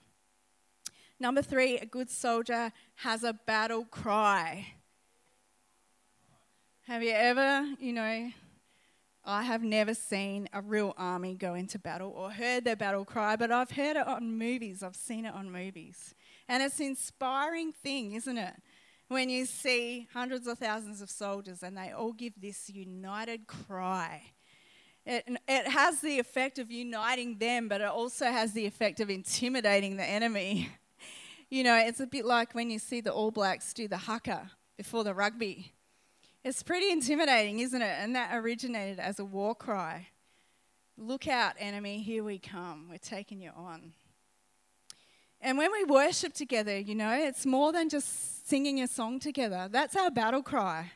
Number 1.19 1.41
3, 1.41 1.79
a 1.79 1.87
good 1.87 2.11
soldier 2.11 2.75
has 2.97 3.25
a 3.25 3.33
battle 3.33 3.87
cry. 3.87 4.75
Have 6.83 7.03
you 7.03 7.13
ever, 7.13 7.75
you 7.81 7.95
know, 7.95 8.33
I 9.25 9.45
have 9.45 9.63
never 9.63 9.95
seen 9.95 10.49
a 10.53 10.61
real 10.61 10.95
army 10.97 11.35
go 11.35 11.55
into 11.55 11.79
battle 11.79 12.11
or 12.11 12.33
heard 12.33 12.65
their 12.65 12.77
battle 12.77 13.05
cry, 13.05 13.37
but 13.37 13.53
I've 13.53 13.71
heard 13.71 13.97
it 13.97 14.07
on 14.07 14.37
movies. 14.37 14.83
I've 14.83 14.97
seen 14.97 15.25
it 15.25 15.35
on 15.35 15.51
movies. 15.51 16.15
And 16.49 16.63
it's 16.63 16.81
an 16.81 16.87
inspiring 16.87 17.73
thing, 17.73 18.15
isn't 18.15 18.37
it? 18.37 18.55
When 19.07 19.29
you 19.29 19.47
see 19.47 20.09
hundreds 20.13 20.47
of 20.47 20.59
thousands 20.59 21.01
of 21.03 21.11
soldiers 21.11 21.63
and 21.63 21.77
they 21.77 21.93
all 21.93 22.13
give 22.13 22.33
this 22.41 22.69
united 22.69 23.47
cry. 23.47 24.23
It, 25.07 25.25
it 25.47 25.69
has 25.69 26.01
the 26.01 26.19
effect 26.19 26.59
of 26.59 26.71
uniting 26.71 27.39
them, 27.39 27.69
but 27.69 27.81
it 27.81 27.89
also 27.89 28.27
has 28.27 28.53
the 28.53 28.67
effect 28.67 29.01
of 29.01 29.11
intimidating 29.11 29.97
the 29.97 30.05
enemy. 30.05 30.69
You 31.51 31.65
know, 31.65 31.77
it's 31.77 32.01
a 32.01 32.07
bit 32.07 32.25
like 32.25 32.55
when 32.55 32.71
you 32.71 32.79
see 32.79 33.03
the 33.03 33.13
All 33.13 33.31
Blacks 33.31 33.75
do 33.75 33.87
the 33.87 33.99
haka 33.99 34.53
before 34.79 35.05
the 35.05 35.13
rugby. 35.13 35.75
It's 36.45 36.63
pretty 36.63 36.91
intimidating, 36.91 37.61
isn't 37.61 37.81
it? 37.81 37.97
And 38.01 38.17
that 38.17 38.35
originated 38.35 38.99
as 38.99 39.21
a 39.21 39.25
war 39.25 39.55
cry. 39.55 40.09
Look 40.99 41.29
out, 41.29 41.55
enemy, 41.59 42.03
here 42.03 42.25
we 42.25 42.39
come. 42.39 42.89
We're 42.91 42.99
taking 42.99 43.41
you 43.41 43.51
on. 43.57 43.93
And 45.41 45.57
when 45.57 45.71
we 45.71 45.85
worship 45.85 46.35
together, 46.35 46.79
you 46.79 46.95
know, 46.95 47.13
it's 47.13 47.47
more 47.47 47.73
than 47.73 47.89
just 47.89 48.49
singing 48.49 48.81
a 48.81 48.89
song 48.89 49.21
together. 49.21 49.69
That's 49.71 49.97
our 49.97 50.11
battle 50.11 50.43
cry. 50.43 50.93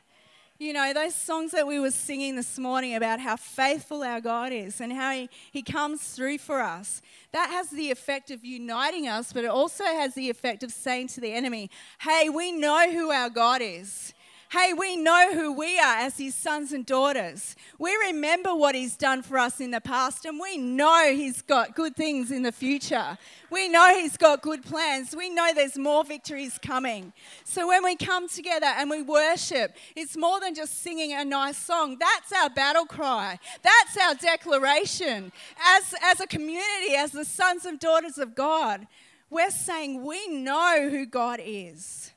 You 0.59 0.73
know, 0.73 0.91
those 0.93 1.15
songs 1.15 1.51
that 1.51 1.67
we 1.67 1.79
were 1.79 1.91
singing 1.91 2.35
this 2.35 2.57
morning 2.57 2.95
about 2.95 3.19
how 3.19 3.35
faithful 3.35 4.03
our 4.03 4.19
God 4.19 4.51
is 4.51 4.81
and 4.81 4.91
how 4.91 5.11
he, 5.11 5.29
he 5.51 5.61
comes 5.61 6.01
through 6.01 6.39
for 6.39 6.61
us, 6.61 7.01
that 7.31 7.51
has 7.51 7.69
the 7.69 7.91
effect 7.91 8.31
of 8.31 8.43
uniting 8.43 9.07
us, 9.07 9.31
but 9.31 9.43
it 9.43 9.49
also 9.49 9.83
has 9.83 10.15
the 10.15 10.29
effect 10.29 10.63
of 10.63 10.71
saying 10.71 11.07
to 11.09 11.21
the 11.21 11.31
enemy, 11.31 11.69
hey, 11.99 12.27
we 12.27 12.51
know 12.51 12.91
who 12.91 13.11
our 13.11 13.29
God 13.29 13.61
is. 13.61 14.13
Hey, 14.49 14.71
we 14.71 14.95
know 14.95 15.33
who 15.33 15.51
we 15.51 15.77
are 15.77 15.97
as 15.97 16.17
his 16.17 16.33
sons 16.33 16.71
and 16.71 16.85
daughters. 16.85 17.53
We 17.77 17.93
remember 17.97 18.55
what 18.55 18.75
he's 18.75 18.95
done 18.95 19.21
for 19.21 19.37
us 19.37 19.59
in 19.59 19.71
the 19.71 19.81
past, 19.81 20.23
and 20.23 20.39
we 20.39 20.57
know 20.57 21.11
he's 21.13 21.41
got 21.41 21.75
good 21.75 21.97
things 21.97 22.31
in 22.31 22.43
the 22.43 22.53
future. 22.53 23.17
We 23.51 23.67
know 23.67 23.93
he's 23.93 24.15
got 24.15 24.41
good 24.41 24.63
plans. 24.63 25.13
We 25.13 25.29
know 25.29 25.51
there's 25.53 25.77
more 25.77 26.05
victories 26.05 26.57
coming. 26.59 27.11
So 27.43 27.67
when 27.67 27.83
we 27.83 27.97
come 27.97 28.29
together 28.29 28.67
and 28.67 28.89
we 28.89 29.01
worship, 29.01 29.75
it's 29.97 30.15
more 30.15 30.39
than 30.39 30.55
just 30.55 30.81
singing 30.81 31.11
a 31.11 31.25
nice 31.25 31.57
song. 31.57 31.97
That's 31.99 32.31
our 32.31 32.49
battle 32.49 32.85
cry, 32.85 33.37
that's 33.61 33.97
our 33.97 34.15
declaration. 34.15 35.33
As, 35.61 35.93
as 36.01 36.21
a 36.21 36.27
community, 36.27 36.95
as 36.97 37.11
the 37.11 37.25
sons 37.25 37.65
and 37.65 37.81
daughters 37.81 38.17
of 38.17 38.33
God, 38.33 38.87
we're 39.29 39.51
saying 39.51 40.05
we 40.05 40.25
know 40.29 40.87
who 40.89 41.05
God 41.05 41.41
is, 41.43 42.13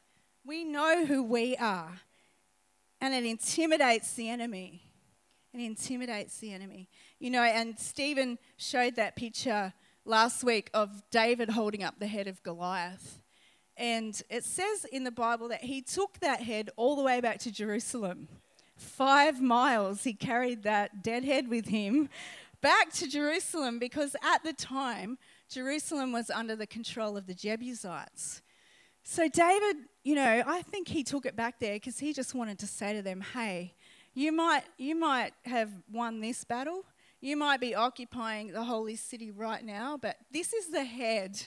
we 0.46 0.62
know 0.62 1.04
who 1.06 1.24
we 1.24 1.56
are 1.56 2.00
and 3.00 3.14
it 3.14 3.24
intimidates 3.24 4.14
the 4.14 4.28
enemy. 4.28 4.82
It 5.52 5.60
intimidates 5.60 6.38
the 6.38 6.52
enemy. 6.52 6.88
You 7.18 7.30
know, 7.30 7.42
and 7.42 7.78
Stephen 7.78 8.38
showed 8.56 8.96
that 8.96 9.16
picture 9.16 9.72
last 10.04 10.44
week 10.44 10.70
of 10.72 11.02
David 11.10 11.50
holding 11.50 11.82
up 11.82 11.98
the 11.98 12.06
head 12.06 12.26
of 12.26 12.42
Goliath. 12.42 13.20
And 13.76 14.20
it 14.28 14.44
says 14.44 14.84
in 14.92 15.04
the 15.04 15.10
Bible 15.10 15.48
that 15.48 15.64
he 15.64 15.80
took 15.80 16.20
that 16.20 16.42
head 16.42 16.70
all 16.76 16.96
the 16.96 17.02
way 17.02 17.20
back 17.20 17.38
to 17.40 17.50
Jerusalem. 17.50 18.28
Five 18.76 19.40
miles 19.40 20.04
he 20.04 20.12
carried 20.12 20.62
that 20.62 21.02
dead 21.02 21.24
head 21.24 21.48
with 21.48 21.66
him 21.66 22.08
back 22.60 22.92
to 22.94 23.08
Jerusalem 23.08 23.78
because 23.78 24.14
at 24.22 24.44
the 24.44 24.52
time, 24.52 25.18
Jerusalem 25.48 26.12
was 26.12 26.30
under 26.30 26.54
the 26.54 26.66
control 26.66 27.16
of 27.16 27.26
the 27.26 27.34
Jebusites. 27.34 28.42
So 29.02 29.28
David, 29.28 29.76
you 30.02 30.14
know, 30.14 30.42
I 30.46 30.62
think 30.62 30.88
he 30.88 31.02
took 31.02 31.26
it 31.26 31.36
back 31.36 31.58
there 31.60 31.74
because 31.74 31.98
he 31.98 32.12
just 32.12 32.34
wanted 32.34 32.58
to 32.60 32.66
say 32.66 32.92
to 32.92 33.02
them, 33.02 33.20
"Hey, 33.20 33.74
you 34.14 34.32
might 34.32 34.64
you 34.78 34.94
might 34.94 35.32
have 35.44 35.70
won 35.90 36.20
this 36.20 36.44
battle. 36.44 36.84
You 37.20 37.36
might 37.36 37.60
be 37.60 37.74
occupying 37.74 38.52
the 38.52 38.64
holy 38.64 38.96
city 38.96 39.30
right 39.30 39.64
now, 39.64 39.98
but 40.00 40.16
this 40.32 40.54
is 40.54 40.68
the 40.68 40.84
head 40.84 41.42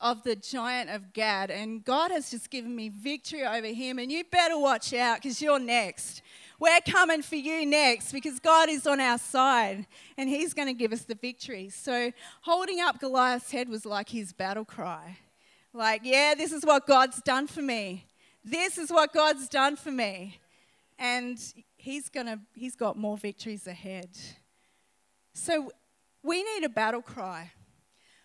of 0.00 0.24
the 0.24 0.34
giant 0.34 0.90
of 0.90 1.12
Gath, 1.12 1.50
and 1.50 1.84
God 1.84 2.10
has 2.10 2.30
just 2.30 2.50
given 2.50 2.74
me 2.74 2.88
victory 2.88 3.44
over 3.44 3.68
him, 3.68 3.98
and 3.98 4.10
you 4.10 4.24
better 4.24 4.58
watch 4.58 4.92
out 4.92 5.22
because 5.22 5.40
you're 5.40 5.60
next. 5.60 6.20
We're 6.58 6.80
coming 6.80 7.22
for 7.22 7.36
you 7.36 7.66
next 7.66 8.12
because 8.12 8.38
God 8.38 8.68
is 8.68 8.86
on 8.86 9.00
our 9.00 9.18
side 9.18 9.86
and 10.16 10.28
He's 10.28 10.54
going 10.54 10.68
to 10.68 10.74
give 10.74 10.92
us 10.92 11.02
the 11.02 11.16
victory. 11.16 11.68
So, 11.68 12.12
holding 12.42 12.80
up 12.80 13.00
Goliath's 13.00 13.50
head 13.50 13.68
was 13.68 13.84
like 13.84 14.08
his 14.08 14.32
battle 14.32 14.64
cry. 14.64 15.18
Like, 15.76 16.02
yeah, 16.04 16.34
this 16.36 16.52
is 16.52 16.64
what 16.64 16.86
God's 16.86 17.20
done 17.22 17.48
for 17.48 17.60
me. 17.60 18.06
This 18.44 18.78
is 18.78 18.90
what 18.90 19.12
God's 19.12 19.48
done 19.48 19.74
for 19.74 19.90
me. 19.90 20.38
And 21.00 21.36
he's 21.76 22.08
going 22.08 22.26
to 22.26 22.38
he's 22.54 22.76
got 22.76 22.96
more 22.96 23.18
victories 23.18 23.66
ahead. 23.66 24.10
So 25.32 25.72
we 26.22 26.44
need 26.44 26.62
a 26.64 26.68
battle 26.68 27.02
cry. 27.02 27.50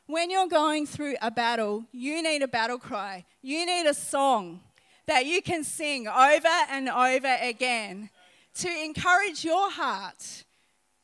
When 0.05 0.29
you're 0.29 0.47
going 0.47 0.85
through 0.85 1.15
a 1.23 1.31
battle, 1.31 1.85
you 1.91 2.21
need 2.21 2.43
a 2.43 2.47
battle 2.47 2.77
cry. 2.77 3.25
You 3.41 3.65
need 3.65 3.88
a 3.88 3.95
song 3.95 4.62
that 5.07 5.25
you 5.25 5.41
can 5.41 5.63
sing 5.63 6.07
over 6.07 6.47
and 6.69 6.88
over 6.88 7.35
again 7.41 8.12
to 8.55 8.69
encourage 8.69 9.43
your 9.43 9.71
heart, 9.71 10.43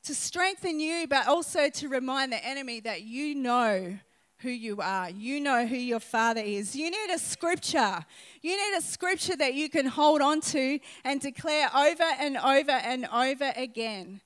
to 0.04 0.14
strengthen 0.14 0.80
you, 0.80 1.08
but 1.08 1.28
also 1.28 1.70
to 1.70 1.90
remind 1.90 2.32
the 2.32 2.46
enemy 2.46 2.82
that 2.82 3.02
you 3.02 3.34
know 3.34 3.98
who 4.46 4.52
you 4.52 4.80
are. 4.80 5.10
You 5.10 5.40
know 5.40 5.66
who 5.66 5.76
your 5.76 6.00
Father 6.00 6.40
is. 6.40 6.76
You 6.76 6.92
need 6.92 7.10
a 7.12 7.18
scripture. 7.18 8.06
You 8.44 8.56
need 8.56 8.78
a 8.78 8.82
scripture 8.82 9.36
that 9.38 9.56
you 9.56 9.70
can 9.70 9.88
hold 9.88 10.22
on 10.22 10.40
to 10.42 10.80
and 11.04 11.20
declare 11.20 11.68
over 11.76 12.04
and 12.20 12.38
over 12.38 12.72
and 12.72 13.08
over 13.08 13.52
again 13.56 14.22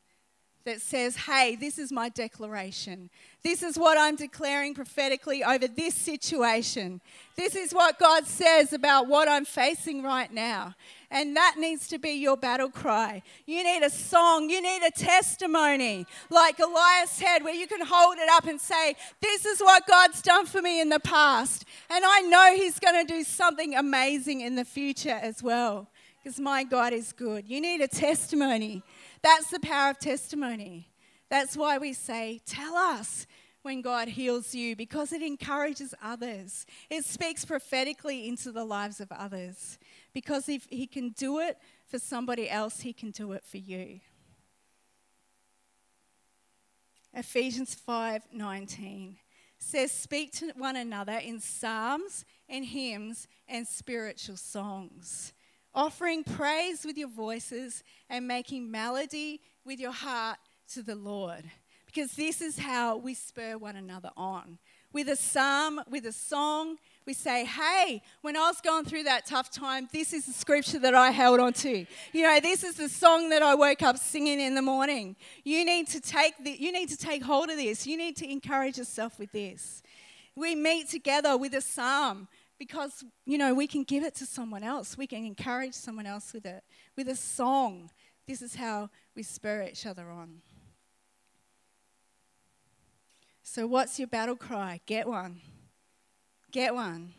that 0.65 0.81
says, 0.81 1.15
hey, 1.15 1.55
this 1.55 1.79
is 1.79 1.89
my 1.89 2.09
declaration. 2.09 3.09
This 3.41 3.63
is 3.63 3.79
what 3.79 3.97
I'm 3.97 4.17
declaring 4.17 4.73
prophetically 4.73 5.43
over 5.45 5.65
this 5.65 5.95
situation. 5.95 6.99
This 7.37 7.55
is 7.55 7.71
what 7.71 7.97
God 7.97 8.25
says 8.25 8.73
about 8.73 9.07
what 9.07 9.29
I'm 9.29 9.45
facing 9.45 10.03
right 10.03 10.31
now. 10.31 10.75
And 11.09 11.35
that 11.37 11.55
needs 11.57 11.87
to 11.87 11.97
be 11.97 12.11
your 12.11 12.35
battle 12.35 12.69
cry. 12.69 13.23
You 13.45 13.63
need 13.63 13.81
a 13.81 13.89
song, 13.89 14.49
you 14.49 14.61
need 14.61 14.83
a 14.85 14.91
testimony 14.91 16.05
like 16.29 16.57
Goliath's 16.57 17.19
head, 17.19 17.43
where 17.43 17.53
you 17.53 17.65
can 17.65 17.79
hold 17.83 18.17
it 18.17 18.29
up 18.29 18.45
and 18.45 18.59
say, 18.59 18.95
This 19.21 19.45
is 19.45 19.61
what 19.61 19.87
God's 19.87 20.21
done 20.21 20.45
for 20.45 20.61
me 20.61 20.81
in 20.81 20.89
the 20.89 20.99
past. 20.99 21.63
And 21.89 22.03
I 22.05 22.19
know 22.21 22.53
He's 22.55 22.77
going 22.77 23.07
to 23.07 23.11
do 23.11 23.23
something 23.23 23.73
amazing 23.73 24.41
in 24.41 24.55
the 24.55 24.65
future 24.65 25.17
as 25.21 25.41
well, 25.41 25.87
because 26.21 26.39
my 26.39 26.65
God 26.65 26.91
is 26.91 27.13
good. 27.13 27.47
You 27.47 27.61
need 27.61 27.81
a 27.81 27.87
testimony. 27.87 28.83
That's 29.21 29.49
the 29.49 29.59
power 29.61 29.91
of 29.91 29.99
testimony. 29.99 30.89
That's 31.29 31.55
why 31.55 31.77
we 31.77 31.93
say, 31.93 32.41
Tell 32.45 32.75
us 32.75 33.27
when 33.61 33.81
God 33.81 34.07
heals 34.07 34.55
you 34.55 34.75
because 34.75 35.11
it 35.11 35.21
encourages 35.21 35.93
others. 36.01 36.65
It 36.89 37.05
speaks 37.05 37.45
prophetically 37.45 38.27
into 38.27 38.51
the 38.51 38.63
lives 38.63 38.99
of 38.99 39.11
others. 39.11 39.77
Because 40.13 40.49
if 40.49 40.67
He 40.69 40.87
can 40.87 41.09
do 41.09 41.39
it 41.39 41.57
for 41.87 41.99
somebody 41.99 42.49
else, 42.49 42.81
He 42.81 42.93
can 42.93 43.11
do 43.11 43.33
it 43.33 43.43
for 43.43 43.57
you. 43.57 43.99
Ephesians 47.13 47.75
5:19 47.75 49.17
says 49.57 49.91
speak 49.91 50.31
to 50.31 50.51
one 50.55 50.75
another 50.75 51.17
in 51.17 51.39
psalms 51.39 52.23
and 52.47 52.63
hymns 52.63 53.27
and 53.47 53.67
spiritual 53.67 54.37
songs 54.37 55.33
offering 55.73 56.23
praise 56.23 56.85
with 56.85 56.97
your 56.97 57.09
voices 57.09 57.83
and 58.09 58.27
making 58.27 58.69
melody 58.69 59.41
with 59.63 59.79
your 59.79 59.91
heart 59.91 60.37
to 60.73 60.83
the 60.83 60.95
Lord. 60.95 61.43
Because 61.85 62.11
this 62.11 62.41
is 62.41 62.59
how 62.59 62.97
we 62.97 63.13
spur 63.13 63.57
one 63.57 63.75
another 63.75 64.11
on. 64.15 64.59
With 64.91 65.09
a 65.09 65.15
psalm, 65.15 65.81
with 65.89 66.05
a 66.05 66.11
song, 66.11 66.77
we 67.05 67.13
say, 67.13 67.45
hey, 67.45 68.01
when 68.21 68.35
I 68.35 68.41
was 68.41 68.61
going 68.61 68.85
through 68.85 69.03
that 69.03 69.25
tough 69.25 69.51
time, 69.51 69.87
this 69.91 70.13
is 70.13 70.25
the 70.25 70.31
scripture 70.31 70.79
that 70.79 70.93
I 70.93 71.11
held 71.11 71.39
on 71.39 71.53
to. 71.53 71.85
You 72.11 72.23
know, 72.23 72.39
this 72.39 72.63
is 72.63 72.75
the 72.75 72.89
song 72.89 73.29
that 73.29 73.41
I 73.41 73.55
woke 73.55 73.81
up 73.81 73.97
singing 73.97 74.39
in 74.39 74.53
the 74.53 74.61
morning. 74.61 75.15
You 75.43 75.65
need 75.65 75.87
to 75.87 75.99
take 75.99 76.33
the, 76.43 76.51
you 76.51 76.71
need 76.71 76.89
to 76.89 76.97
take 76.97 77.23
hold 77.23 77.49
of 77.49 77.57
this. 77.57 77.87
You 77.87 77.97
need 77.97 78.15
to 78.17 78.31
encourage 78.31 78.77
yourself 78.77 79.17
with 79.19 79.31
this. 79.31 79.81
We 80.35 80.55
meet 80.55 80.89
together 80.89 81.37
with 81.37 81.53
a 81.55 81.61
psalm 81.61 82.27
because, 82.59 83.03
you 83.25 83.37
know, 83.37 83.53
we 83.53 83.65
can 83.65 83.83
give 83.83 84.03
it 84.03 84.13
to 84.15 84.25
someone 84.25 84.63
else. 84.63 84.97
We 84.97 85.07
can 85.07 85.25
encourage 85.25 85.73
someone 85.73 86.05
else 86.05 86.33
with 86.33 86.45
it, 86.45 86.63
with 86.95 87.09
a 87.09 87.15
song. 87.15 87.89
This 88.27 88.41
is 88.43 88.55
how 88.55 88.89
we 89.15 89.23
spur 89.23 89.63
each 89.63 89.85
other 89.87 90.09
on. 90.09 90.41
So, 93.51 93.65
what's 93.65 93.97
your 93.97 94.07
battle 94.07 94.35
cry? 94.35 94.79
Get 94.85 95.07
one. 95.07 95.41
Get 96.51 96.75
one. 96.75 97.13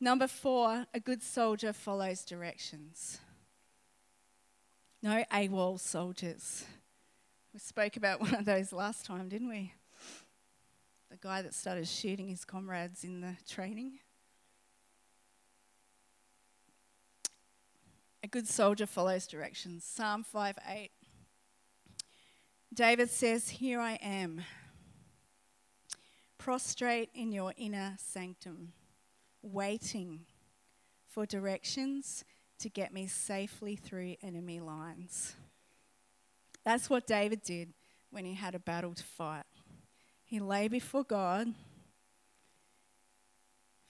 Number 0.00 0.26
four, 0.26 0.86
a 0.92 0.98
good 0.98 1.22
soldier 1.22 1.72
follows 1.72 2.24
directions. 2.24 3.20
No 5.00 5.22
AWOL 5.30 5.78
soldiers. 5.78 6.64
We 7.54 7.60
spoke 7.60 7.96
about 7.96 8.20
one 8.20 8.34
of 8.34 8.44
those 8.44 8.72
last 8.72 9.06
time, 9.06 9.28
didn't 9.28 9.48
we? 9.48 9.74
The 11.08 11.18
guy 11.18 11.40
that 11.42 11.54
started 11.54 11.86
shooting 11.86 12.26
his 12.26 12.44
comrades 12.44 13.04
in 13.04 13.20
the 13.20 13.36
training. 13.48 14.00
A 18.24 18.26
good 18.26 18.48
soldier 18.48 18.86
follows 18.86 19.28
directions. 19.28 19.84
Psalm 19.84 20.24
5 20.24 20.58
8. 20.68 20.90
David 22.72 23.10
says, 23.10 23.50
Here 23.50 23.80
I 23.80 23.94
am, 23.96 24.42
prostrate 26.38 27.10
in 27.14 27.30
your 27.30 27.52
inner 27.58 27.96
sanctum, 27.98 28.72
waiting 29.42 30.20
for 31.06 31.26
directions 31.26 32.24
to 32.60 32.70
get 32.70 32.94
me 32.94 33.06
safely 33.06 33.76
through 33.76 34.16
enemy 34.22 34.58
lines. 34.58 35.34
That's 36.64 36.88
what 36.88 37.06
David 37.06 37.42
did 37.42 37.74
when 38.10 38.24
he 38.24 38.34
had 38.34 38.54
a 38.54 38.58
battle 38.58 38.94
to 38.94 39.02
fight. 39.02 39.44
He 40.24 40.40
lay 40.40 40.68
before 40.68 41.04
God, 41.04 41.48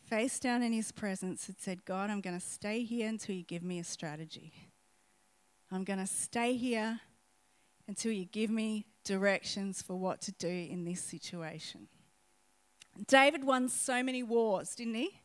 face 0.09 0.41
down 0.41 0.63
in 0.63 0.73
his 0.73 0.91
presence, 0.91 1.47
and 1.47 1.57
said, 1.57 1.85
God, 1.85 2.11
I'm 2.11 2.21
going 2.21 2.39
to 2.39 2.45
stay 2.45 2.83
here 2.83 3.09
until 3.09 3.37
you 3.37 3.45
give 3.45 3.63
me 3.63 3.79
a 3.79 3.85
strategy. 3.85 4.53
I'm 5.71 5.85
going 5.85 6.01
to 6.01 6.07
stay 6.07 6.57
here 6.57 7.01
until 7.93 8.11
you 8.11 8.25
give 8.25 8.49
me 8.49 8.87
directions 9.05 9.83
for 9.83 9.97
what 9.97 10.23
to 10.23 10.33
do 10.33 10.49
in 10.49 10.87
this 10.87 11.03
situation. 11.03 11.89
David 13.07 13.45
won 13.45 13.69
so 13.69 14.03
many 14.03 14.23
wars, 14.23 14.75
didn't 14.75 14.95
he? 14.95 15.21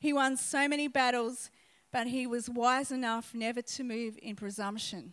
He 0.00 0.12
won 0.12 0.36
so 0.36 0.66
many 0.66 0.88
battles, 0.88 1.50
but 1.92 2.08
he 2.08 2.26
was 2.26 2.50
wise 2.50 2.90
enough 2.90 3.32
never 3.32 3.62
to 3.62 3.84
move 3.84 4.18
in 4.20 4.34
presumption. 4.34 5.12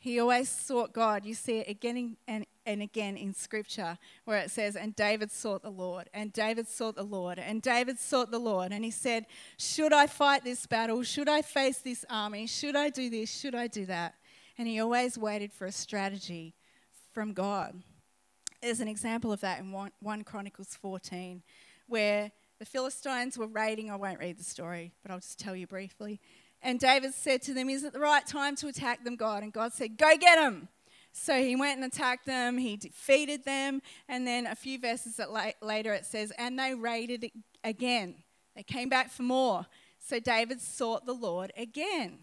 He 0.00 0.18
always 0.18 0.48
sought 0.48 0.92
God. 0.92 1.24
You 1.24 1.34
see 1.34 1.58
it 1.58 1.68
again 1.68 2.16
and, 2.26 2.44
and 2.66 2.82
again 2.82 3.16
in 3.16 3.32
scripture 3.32 3.96
where 4.24 4.38
it 4.38 4.50
says, 4.50 4.74
And 4.74 4.96
David 4.96 5.30
sought 5.30 5.62
the 5.62 5.70
Lord, 5.70 6.10
and 6.12 6.32
David 6.32 6.66
sought 6.66 6.96
the 6.96 7.04
Lord, 7.04 7.38
and 7.38 7.62
David 7.62 8.00
sought 8.00 8.32
the 8.32 8.38
Lord. 8.40 8.72
And 8.72 8.84
he 8.84 8.90
said, 8.90 9.26
Should 9.58 9.92
I 9.92 10.08
fight 10.08 10.42
this 10.42 10.66
battle? 10.66 11.04
Should 11.04 11.28
I 11.28 11.42
face 11.42 11.78
this 11.78 12.04
army? 12.10 12.48
Should 12.48 12.74
I 12.74 12.90
do 12.90 13.10
this? 13.10 13.30
Should 13.30 13.54
I 13.54 13.68
do 13.68 13.86
that? 13.86 14.16
And 14.60 14.68
he 14.68 14.78
always 14.78 15.16
waited 15.16 15.54
for 15.54 15.64
a 15.64 15.72
strategy 15.72 16.52
from 17.14 17.32
God. 17.32 17.80
There's 18.60 18.80
an 18.80 18.88
example 18.88 19.32
of 19.32 19.40
that 19.40 19.58
in 19.58 19.72
1, 19.72 19.90
1 20.00 20.24
Chronicles 20.24 20.76
14, 20.82 21.42
where 21.88 22.30
the 22.58 22.66
Philistines 22.66 23.38
were 23.38 23.46
raiding. 23.46 23.90
I 23.90 23.96
won't 23.96 24.18
read 24.18 24.36
the 24.36 24.44
story, 24.44 24.92
but 25.00 25.10
I'll 25.10 25.20
just 25.20 25.38
tell 25.38 25.56
you 25.56 25.66
briefly. 25.66 26.20
And 26.60 26.78
David 26.78 27.14
said 27.14 27.40
to 27.44 27.54
them, 27.54 27.70
Is 27.70 27.84
it 27.84 27.94
the 27.94 28.00
right 28.00 28.26
time 28.26 28.54
to 28.56 28.68
attack 28.68 29.02
them, 29.02 29.16
God? 29.16 29.42
And 29.42 29.50
God 29.50 29.72
said, 29.72 29.96
Go 29.96 30.14
get 30.18 30.36
them. 30.36 30.68
So 31.10 31.42
he 31.42 31.56
went 31.56 31.80
and 31.80 31.90
attacked 31.90 32.26
them, 32.26 32.58
he 32.58 32.76
defeated 32.76 33.46
them, 33.46 33.80
and 34.10 34.26
then 34.26 34.44
a 34.46 34.54
few 34.54 34.78
verses 34.78 35.18
later 35.62 35.94
it 35.94 36.04
says, 36.04 36.34
And 36.36 36.58
they 36.58 36.74
raided 36.74 37.30
again. 37.64 38.16
They 38.54 38.62
came 38.62 38.90
back 38.90 39.10
for 39.10 39.22
more. 39.22 39.64
So 40.06 40.20
David 40.20 40.60
sought 40.60 41.06
the 41.06 41.14
Lord 41.14 41.50
again. 41.56 42.18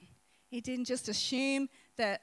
He 0.52 0.62
didn't 0.62 0.86
just 0.86 1.10
assume 1.10 1.68
that 1.98 2.22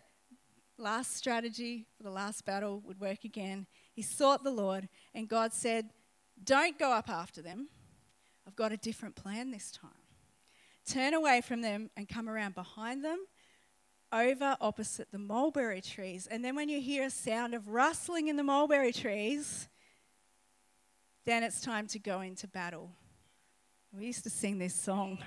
last 0.78 1.16
strategy 1.16 1.87
for 1.96 2.02
the 2.02 2.10
last 2.10 2.44
battle 2.44 2.82
would 2.87 3.00
work 3.00 3.24
again. 3.24 3.66
He 3.92 4.02
sought 4.02 4.44
the 4.44 4.50
Lord, 4.50 4.88
and 5.14 5.28
God 5.28 5.52
said, 5.52 5.90
Don't 6.42 6.78
go 6.78 6.90
up 6.90 7.08
after 7.08 7.42
them. 7.42 7.68
I've 8.46 8.56
got 8.56 8.72
a 8.72 8.76
different 8.76 9.14
plan 9.14 9.50
this 9.50 9.70
time. 9.70 9.90
Turn 10.87 11.14
away 11.14 11.40
from 11.40 11.62
them 11.62 11.90
and 11.96 12.08
come 12.08 12.28
around 12.28 12.54
behind 12.54 13.04
them, 13.04 13.24
over 14.12 14.56
opposite 14.60 15.10
the 15.10 15.18
mulberry 15.18 15.80
trees. 15.80 16.26
And 16.26 16.44
then 16.44 16.54
when 16.54 16.68
you 16.68 16.80
hear 16.80 17.04
a 17.04 17.10
sound 17.10 17.54
of 17.54 17.68
rustling 17.68 18.28
in 18.28 18.37
the 18.37 18.42
mulberry 18.42 18.92
trees, 18.92 19.68
then 21.24 21.42
it's 21.42 21.62
time 21.62 21.87
to 21.88 21.98
go 21.98 22.20
into 22.20 22.46
battle. 22.46 22.90
We 23.96 24.06
used 24.06 24.24
to 24.24 24.30
sing 24.30 24.58
this 24.58 24.74
song. 24.74 25.18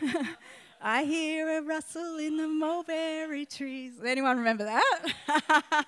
I 0.80 1.04
hear 1.04 1.58
a 1.58 1.62
rustle 1.62 2.18
in 2.18 2.36
the 2.36 2.46
mulberry 2.46 3.46
trees. 3.46 3.94
Anyone 4.04 4.38
remember 4.38 4.64
that? 4.64 5.14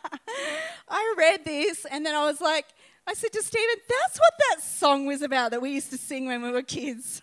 I 0.88 1.14
read 1.16 1.44
this 1.44 1.84
and 1.84 2.04
then 2.04 2.14
I 2.14 2.24
was 2.24 2.40
like, 2.40 2.66
I 3.06 3.14
said 3.14 3.32
to 3.32 3.42
Stephen, 3.42 3.76
that's 3.88 4.18
what 4.18 4.32
that 4.50 4.62
song 4.62 5.06
was 5.06 5.22
about 5.22 5.50
that 5.52 5.62
we 5.62 5.70
used 5.70 5.90
to 5.90 5.98
sing 5.98 6.26
when 6.26 6.42
we 6.42 6.50
were 6.50 6.62
kids. 6.62 7.22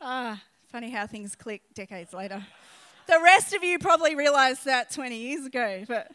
Ah, 0.00 0.42
funny 0.68 0.90
how 0.90 1.06
things 1.06 1.34
click 1.34 1.62
decades 1.74 2.12
later. 2.12 2.44
The 3.06 3.20
rest 3.22 3.54
of 3.54 3.62
you 3.62 3.78
probably 3.78 4.14
realised 4.14 4.64
that 4.64 4.90
20 4.90 5.16
years 5.16 5.46
ago, 5.46 5.84
but 5.86 6.10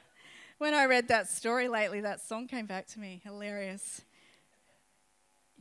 when 0.58 0.74
I 0.74 0.86
read 0.86 1.08
that 1.08 1.30
story 1.30 1.68
lately, 1.68 2.02
that 2.02 2.22
song 2.22 2.48
came 2.48 2.66
back 2.66 2.88
to 2.88 3.00
me. 3.00 3.22
Hilarious. 3.24 4.02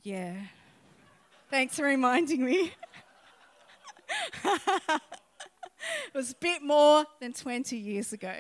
Yeah. 0.03 0.37
Thanks 1.51 1.77
for 1.77 1.85
reminding 1.85 2.45
me. 2.45 2.73
it 6.07 6.17
was 6.17 6.33
a 6.33 6.37
bit 6.37 6.63
more 6.63 7.05
than 7.21 7.33
20 7.33 7.77
years 7.77 8.13
ago. 8.13 8.35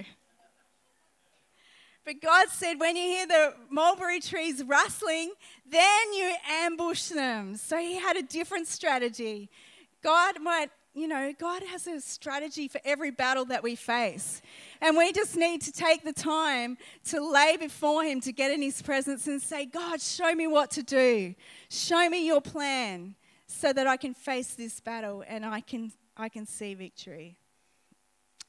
But 2.04 2.20
God 2.22 2.48
said, 2.48 2.80
when 2.80 2.96
you 2.96 3.02
hear 3.02 3.26
the 3.26 3.54
mulberry 3.70 4.20
trees 4.20 4.64
rustling, 4.64 5.32
then 5.68 6.12
you 6.12 6.34
ambush 6.48 7.04
them. 7.04 7.56
So 7.56 7.78
He 7.78 7.98
had 7.98 8.16
a 8.16 8.22
different 8.22 8.66
strategy. 8.68 9.50
God 10.02 10.40
might, 10.40 10.70
you 10.94 11.06
know, 11.06 11.32
God 11.38 11.62
has 11.64 11.86
a 11.86 12.00
strategy 12.00 12.68
for 12.68 12.80
every 12.84 13.10
battle 13.10 13.44
that 13.46 13.62
we 13.62 13.76
face. 13.76 14.40
And 14.80 14.96
we 14.96 15.12
just 15.12 15.36
need 15.36 15.60
to 15.62 15.72
take 15.72 16.02
the 16.02 16.12
time 16.12 16.78
to 17.06 17.20
lay 17.20 17.56
before 17.58 18.02
Him, 18.02 18.20
to 18.22 18.32
get 18.32 18.50
in 18.50 18.62
His 18.62 18.80
presence 18.80 19.26
and 19.26 19.40
say, 19.40 19.66
God, 19.66 20.00
show 20.00 20.34
me 20.34 20.46
what 20.46 20.70
to 20.72 20.82
do. 20.82 21.34
Show 21.68 22.08
me 22.08 22.26
your 22.26 22.40
plan 22.40 23.14
so 23.50 23.72
that 23.72 23.86
I 23.86 23.96
can 23.96 24.14
face 24.14 24.54
this 24.54 24.78
battle 24.80 25.24
and 25.26 25.44
I 25.44 25.60
can 25.60 25.92
I 26.16 26.28
can 26.28 26.46
see 26.46 26.74
victory. 26.74 27.36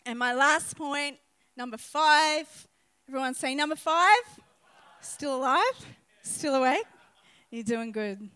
And 0.05 0.17
my 0.19 0.33
last 0.33 0.75
point, 0.77 1.17
number 1.57 1.77
five, 1.77 2.67
everyone 3.07 3.33
say 3.33 3.55
number 3.55 3.75
five. 3.75 4.21
Still 5.01 5.37
alive? 5.37 5.85
Still 6.21 6.55
awake? 6.55 6.85
You're 7.49 7.63
doing 7.63 7.91
good. 7.91 8.29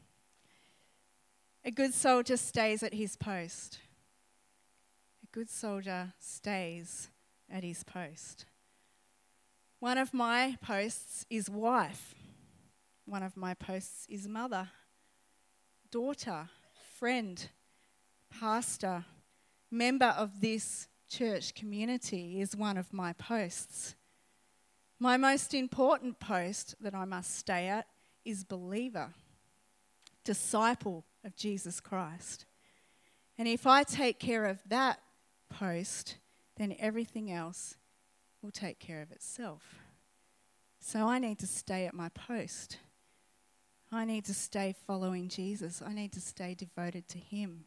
A 1.64 1.72
good 1.72 1.94
soldier 1.94 2.38
stays 2.38 2.82
at 2.82 2.94
his 2.94 3.16
post. 3.16 3.80
A 5.24 5.28
good 5.32 5.50
soldier 5.50 6.14
stays 6.20 7.10
at 7.50 7.64
his 7.64 7.84
post. 7.84 8.46
One 9.80 9.98
of 9.98 10.14
my 10.14 10.58
posts 10.62 11.26
is 11.30 11.50
wife. 11.50 12.16
One 13.06 13.22
of 13.22 13.38
my 13.38 13.54
posts 13.54 14.08
is 14.10 14.28
mother, 14.28 14.70
daughter, 15.92 16.50
friend, 16.98 17.50
pastor, 18.30 19.06
member 19.72 20.14
of 20.18 20.42
this 20.42 20.88
church 21.10 21.54
community 21.54 22.42
is 22.42 22.56
one 22.56 22.78
of 22.78 22.94
my 22.94 23.14
posts. 23.14 23.96
My 25.00 25.18
most 25.18 25.54
important 25.54 26.20
post 26.20 26.76
that 26.82 26.96
I 26.96 27.06
must 27.06 27.38
stay 27.38 27.68
at 27.68 27.88
is 28.24 28.44
believer, 28.44 29.14
disciple 30.24 31.06
of 31.24 31.36
Jesus 31.36 31.80
Christ. 31.80 32.46
And 33.38 33.48
if 33.48 33.68
I 33.68 33.84
take 33.84 34.20
care 34.20 34.46
of 34.46 34.60
that 34.68 35.00
post, 35.50 36.18
then 36.58 36.76
everything 36.80 37.32
else 37.32 37.76
will 38.42 38.52
take 38.52 38.80
care 38.80 39.02
of 39.02 39.12
itself. 39.12 39.80
So 40.80 41.08
I 41.08 41.20
need 41.20 41.40
to 41.40 41.48
stay 41.48 41.86
at 41.86 41.94
my 41.94 42.10
post. 42.10 42.78
I 43.92 44.06
need 44.06 44.26
to 44.26 44.34
stay 44.34 44.76
following 44.86 45.30
Jesus. 45.30 45.82
I 45.86 45.94
need 45.94 46.12
to 46.14 46.22
stay 46.22 46.54
devoted 46.54 47.08
to 47.10 47.18
Him. 47.18 47.66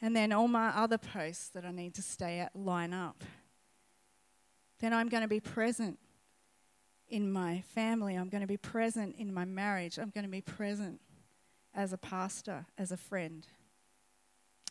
And 0.00 0.14
then 0.14 0.32
all 0.32 0.48
my 0.48 0.68
other 0.68 0.98
posts 0.98 1.48
that 1.50 1.64
I 1.64 1.70
need 1.70 1.94
to 1.94 2.02
stay 2.02 2.40
at 2.40 2.54
line 2.56 2.92
up. 2.92 3.22
Then 4.80 4.92
I'm 4.92 5.08
going 5.08 5.22
to 5.22 5.28
be 5.28 5.40
present 5.40 5.98
in 7.08 7.30
my 7.30 7.62
family. 7.74 8.14
I'm 8.14 8.28
going 8.28 8.40
to 8.40 8.46
be 8.46 8.56
present 8.56 9.16
in 9.16 9.32
my 9.32 9.44
marriage. 9.44 9.98
I'm 9.98 10.10
going 10.10 10.24
to 10.24 10.30
be 10.30 10.40
present 10.40 11.00
as 11.74 11.92
a 11.92 11.98
pastor, 11.98 12.66
as 12.76 12.92
a 12.92 12.96
friend, 12.96 13.46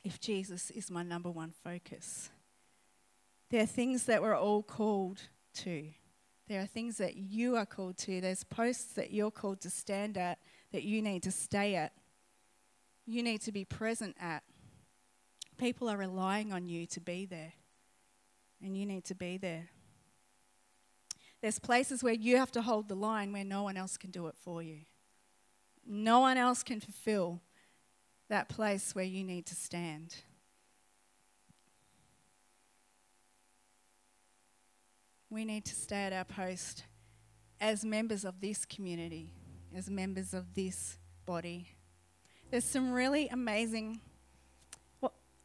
if 0.04 0.20
Jesus 0.20 0.70
is 0.72 0.92
my 0.92 1.04
number 1.04 1.30
one 1.32 1.54
focus. 1.64 2.30
There 3.50 3.62
are 3.62 3.68
things 3.68 4.06
that 4.06 4.22
we're 4.22 4.38
all 4.38 4.64
called 4.64 5.22
to. 5.56 5.90
There 6.48 6.62
are 6.62 6.66
things 6.66 6.98
that 6.98 7.16
you 7.16 7.56
are 7.56 7.66
called 7.66 7.98
to. 8.00 8.22
There's 8.22 8.44
posts 8.44 8.94
that 8.94 9.12
you're 9.12 9.32
called 9.32 9.62
to 9.62 9.70
stand 9.70 10.18
at. 10.18 10.40
that 10.74 10.84
you 10.84 11.02
need 11.02 11.24
to 11.24 11.32
stay 11.32 11.76
at, 11.76 11.94
you 13.06 13.24
need 13.24 13.42
to 13.42 13.52
be 13.52 13.64
present 13.64 14.18
at. 14.20 14.44
People 15.58 15.88
are 15.88 15.98
relying 15.98 16.52
on 16.52 16.68
you 16.68 16.86
to 16.88 17.00
be 17.00 17.26
there, 17.26 17.54
and 18.62 18.76
you 18.76 18.86
need 18.86 19.06
to 19.06 19.16
be 19.16 19.38
there. 19.38 19.70
There's 21.42 21.60
places 21.60 22.04
where 22.04 22.14
you 22.14 22.38
have 22.38 22.52
to 22.54 22.62
hold 22.62 22.88
the 22.88 22.96
line 22.96 23.32
where 23.32 23.46
no 23.46 23.64
one 23.64 23.78
else 23.78 23.98
can 23.98 24.10
do 24.10 24.28
it 24.28 24.36
for 24.36 24.64
you. 24.64 24.80
No 25.86 26.22
one 26.22 26.38
else 26.38 26.64
can 26.64 26.80
fulfill 26.80 27.42
that 28.30 28.50
place 28.50 28.96
where 28.96 29.06
you 29.06 29.24
need 29.24 29.46
to 29.48 29.56
stand. 29.56 30.16
We 35.34 35.46
need 35.46 35.66
to 35.66 35.74
stay 35.74 36.04
at 36.04 36.14
our 36.14 36.26
post 36.26 36.84
as 37.60 37.84
members 37.84 38.24
of 38.24 38.40
this 38.40 38.66
community, 38.66 39.34
as 39.76 39.90
members 39.90 40.32
of 40.32 40.54
this 40.54 41.00
body. 41.26 41.70
There's 42.52 42.64
some 42.64 42.92
really 42.92 43.30
amazing 43.30 44.00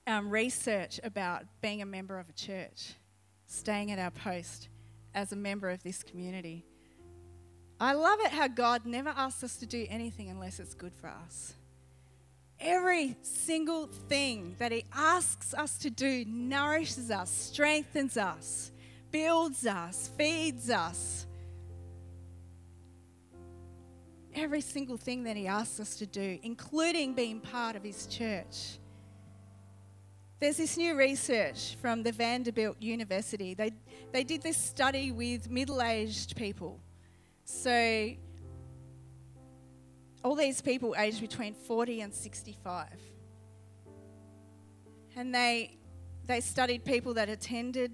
um, 0.06 0.28
research 0.28 1.00
about 1.02 1.44
being 1.62 1.80
a 1.80 1.86
member 1.86 2.18
of 2.18 2.28
a 2.28 2.34
church, 2.34 2.96
staying 3.46 3.90
at 3.90 3.98
our 3.98 4.10
post 4.10 4.68
as 5.14 5.32
a 5.32 5.36
member 5.36 5.70
of 5.70 5.82
this 5.82 6.02
community. 6.02 6.66
I 7.80 7.94
love 7.94 8.20
it 8.20 8.32
how 8.32 8.48
God 8.48 8.84
never 8.84 9.08
asks 9.16 9.42
us 9.42 9.56
to 9.56 9.64
do 9.64 9.86
anything 9.88 10.28
unless 10.28 10.60
it's 10.60 10.74
good 10.74 10.92
for 10.92 11.06
us. 11.06 11.54
Every 12.60 13.16
single 13.22 13.86
thing 13.86 14.54
that 14.58 14.70
He 14.70 14.84
asks 14.94 15.54
us 15.54 15.78
to 15.78 15.88
do 15.88 16.26
nourishes 16.26 17.10
us, 17.10 17.30
strengthens 17.30 18.18
us, 18.18 18.70
builds 19.10 19.66
us, 19.66 20.10
feeds 20.16 20.70
us. 20.70 21.26
Every 24.34 24.60
single 24.60 24.96
thing 24.96 25.24
that 25.24 25.36
He 25.36 25.46
asks 25.46 25.80
us 25.80 25.96
to 25.96 26.06
do, 26.06 26.38
including 26.42 27.14
being 27.14 27.40
part 27.40 27.76
of 27.76 27.82
His 27.82 28.06
church. 28.06 28.78
There's 30.40 30.56
this 30.56 30.76
new 30.76 30.96
research 30.96 31.76
from 31.82 32.04
the 32.04 32.12
Vanderbilt 32.12 32.76
University. 32.80 33.54
They, 33.54 33.72
they 34.12 34.22
did 34.22 34.42
this 34.42 34.56
study 34.56 35.10
with 35.10 35.50
middle 35.50 35.82
aged 35.82 36.36
people. 36.36 36.78
So, 37.44 38.10
all 40.22 40.36
these 40.36 40.60
people 40.60 40.94
aged 40.96 41.20
between 41.20 41.54
40 41.54 42.02
and 42.02 42.14
65. 42.14 42.86
And 45.16 45.34
they, 45.34 45.76
they 46.26 46.40
studied 46.40 46.84
people 46.84 47.14
that 47.14 47.28
attended 47.28 47.90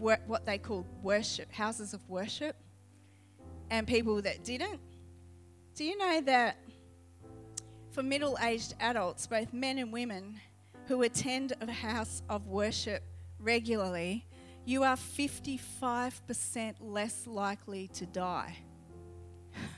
what 0.00 0.46
they 0.46 0.58
called 0.58 0.86
worship, 1.02 1.52
houses 1.52 1.94
of 1.94 2.08
worship, 2.08 2.56
and 3.70 3.86
people 3.86 4.20
that 4.22 4.44
didn't. 4.44 4.80
Do 5.74 5.84
you 5.84 5.96
know 5.96 6.20
that 6.22 6.56
for 7.92 8.02
middle 8.02 8.36
aged 8.42 8.74
adults, 8.80 9.26
both 9.26 9.52
men 9.52 9.78
and 9.78 9.92
women, 9.92 10.40
who 10.86 11.02
attend 11.02 11.52
a 11.60 11.70
house 11.70 12.22
of 12.28 12.46
worship 12.46 13.02
regularly, 13.38 14.26
you 14.64 14.82
are 14.82 14.96
55% 14.96 16.74
less 16.80 17.26
likely 17.26 17.88
to 17.88 18.06
die. 18.06 18.56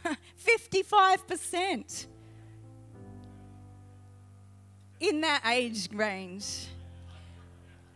55% 0.44 2.06
in 5.00 5.20
that 5.20 5.42
age 5.46 5.88
range. 5.92 6.68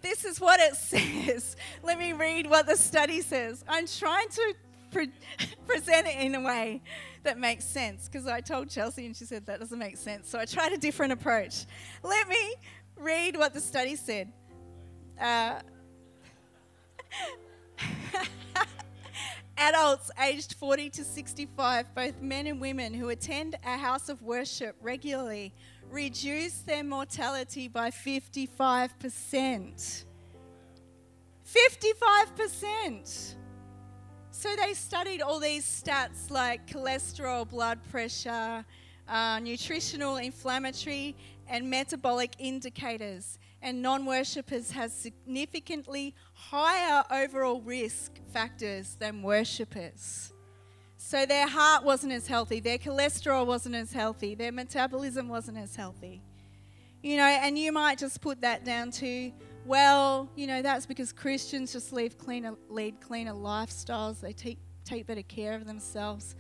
This 0.09 0.25
is 0.25 0.41
what 0.41 0.61
it 0.61 0.77
says. 0.77 1.57
Let 1.83 1.99
me 1.99 2.13
read 2.13 2.49
what 2.49 2.67
the 2.67 2.77
study 2.77 3.23
says. 3.23 3.65
I'm 3.69 3.89
trying 3.89 4.29
to 4.29 4.55
pre- 4.93 5.11
present 5.67 6.07
it 6.07 6.21
in 6.21 6.37
a 6.37 6.41
way 6.41 6.81
that 7.25 7.41
makes 7.41 7.65
sense 7.65 8.09
because 8.09 8.29
I 8.29 8.41
told 8.41 8.71
Chelsea 8.71 9.05
and 9.05 9.17
she 9.17 9.25
said 9.25 9.47
that 9.47 9.59
doesn't 9.59 9.81
make 9.81 9.97
sense. 9.97 10.29
So 10.31 10.39
I 10.39 10.45
tried 10.45 10.73
a 10.73 10.79
different 10.79 11.13
approach. 11.13 11.67
Let 12.05 12.29
me 12.29 12.55
read 12.97 13.37
what 13.37 13.53
the 13.53 13.61
study 13.61 13.97
said. 13.97 14.33
Uh, 15.21 15.59
adults 19.59 20.13
aged 20.23 20.55
40 20.55 20.89
to 20.91 21.03
65, 21.03 21.93
both 21.97 22.23
men 22.23 22.47
and 22.47 22.61
women 22.61 22.95
who 22.95 23.09
attend 23.09 23.57
a 23.65 23.77
house 23.77 24.09
of 24.09 24.23
worship 24.23 24.77
regularly, 24.81 25.53
reduce 25.91 26.61
their 26.61 26.85
mortality 26.85 27.69
by 27.69 27.91
55%. 27.91 30.05
55%. 31.45 33.35
So 34.31 34.49
they 34.57 34.75
studied 34.75 35.23
all 35.23 35.41
these 35.41 35.65
stats 35.65 36.31
like 36.31 36.67
cholesterol, 36.67 37.49
blood 37.49 37.79
pressure, 37.91 38.65
uh, 39.09 39.39
nutritional, 39.41 40.17
inflammatory, 40.17 41.17
and 41.49 41.71
metabolic 41.71 42.35
indicators, 42.39 43.39
and 43.63 43.81
non 43.81 44.05
worshippers 44.05 44.73
has 44.73 44.93
significantly 44.93 46.15
higher 46.35 47.05
overall 47.11 47.63
risk 47.63 48.21
factors 48.33 48.97
than 48.99 49.23
worshippers. 49.23 50.35
So 51.07 51.25
their 51.25 51.47
heart 51.47 51.85
wasn't 51.85 52.15
as 52.15 52.27
healthy, 52.27 52.59
their 52.59 52.79
cholesterol 52.79 53.47
wasn't 53.47 53.77
as 53.77 53.93
healthy, 53.93 54.35
their 54.35 54.51
metabolism 54.51 55.29
wasn't 55.29 55.57
as 55.57 55.77
healthy. 55.77 56.21
You 57.01 57.17
know, 57.17 57.23
and 57.23 57.57
you 57.57 57.71
might 57.71 57.97
just 57.97 58.21
put 58.21 58.41
that 58.41 58.65
down 58.65 58.91
to, 58.91 59.31
well, 59.65 60.29
you 60.35 60.49
know, 60.49 60.63
that's 60.63 60.85
because 60.85 61.13
Christians 61.13 61.73
just 61.73 61.93
lead 61.93 62.19
cleaner, 62.19 62.57
lead 62.69 63.01
cleaner 63.01 63.35
lifestyles, 63.35 64.21
they 64.21 64.33
take, 64.33 64.59
take 64.85 65.07
better 65.07 65.23
care 65.23 65.55
of 65.55 65.65
themselves. 65.65 66.35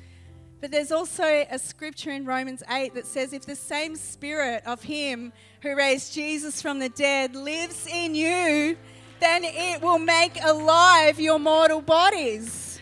But 0.60 0.72
there's 0.72 0.90
also 0.90 1.22
a 1.48 1.60
scripture 1.60 2.10
in 2.10 2.24
Romans 2.24 2.64
8 2.68 2.92
that 2.94 3.06
says, 3.06 3.32
if 3.32 3.46
the 3.46 3.54
same 3.54 3.94
spirit 3.94 4.64
of 4.66 4.82
him 4.82 5.32
who 5.62 5.76
raised 5.76 6.12
Jesus 6.12 6.60
from 6.60 6.80
the 6.80 6.88
dead 6.88 7.36
lives 7.36 7.86
in 7.86 8.16
you, 8.16 8.76
then 9.20 9.44
it 9.44 9.80
will 9.80 10.00
make 10.00 10.36
alive 10.42 11.20
your 11.20 11.38
mortal 11.38 11.80
bodies. 11.80 12.75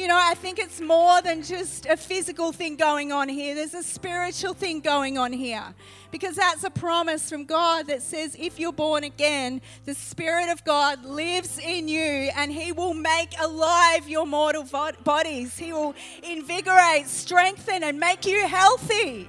You 0.00 0.08
know, 0.08 0.16
I 0.18 0.32
think 0.32 0.58
it's 0.58 0.80
more 0.80 1.20
than 1.20 1.42
just 1.42 1.84
a 1.84 1.94
physical 1.94 2.52
thing 2.52 2.76
going 2.76 3.12
on 3.12 3.28
here. 3.28 3.54
There's 3.54 3.74
a 3.74 3.82
spiritual 3.82 4.54
thing 4.54 4.80
going 4.80 5.18
on 5.18 5.30
here. 5.30 5.74
Because 6.10 6.36
that's 6.36 6.64
a 6.64 6.70
promise 6.70 7.28
from 7.28 7.44
God 7.44 7.86
that 7.88 8.00
says 8.00 8.34
if 8.40 8.58
you're 8.58 8.72
born 8.72 9.04
again, 9.04 9.60
the 9.84 9.92
Spirit 9.92 10.48
of 10.48 10.64
God 10.64 11.04
lives 11.04 11.58
in 11.58 11.86
you 11.86 12.30
and 12.34 12.50
He 12.50 12.72
will 12.72 12.94
make 12.94 13.38
alive 13.38 14.08
your 14.08 14.24
mortal 14.24 14.66
bodies. 15.04 15.58
He 15.58 15.74
will 15.74 15.94
invigorate, 16.22 17.06
strengthen, 17.06 17.84
and 17.84 18.00
make 18.00 18.24
you 18.24 18.48
healthy. 18.48 19.28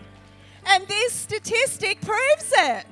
And 0.67 0.87
this 0.87 1.11
statistic 1.11 1.99
proves 1.99 2.53
it. 2.53 2.85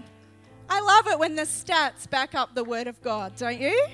I 0.70 0.82
love 0.82 1.08
it 1.08 1.18
when 1.18 1.38
the 1.38 1.44
stats 1.44 2.10
back 2.10 2.36
up 2.36 2.56
the 2.56 2.66
Word 2.66 2.88
of 2.88 3.02
God, 3.02 3.38
don't 3.38 3.62
you? 3.62 3.88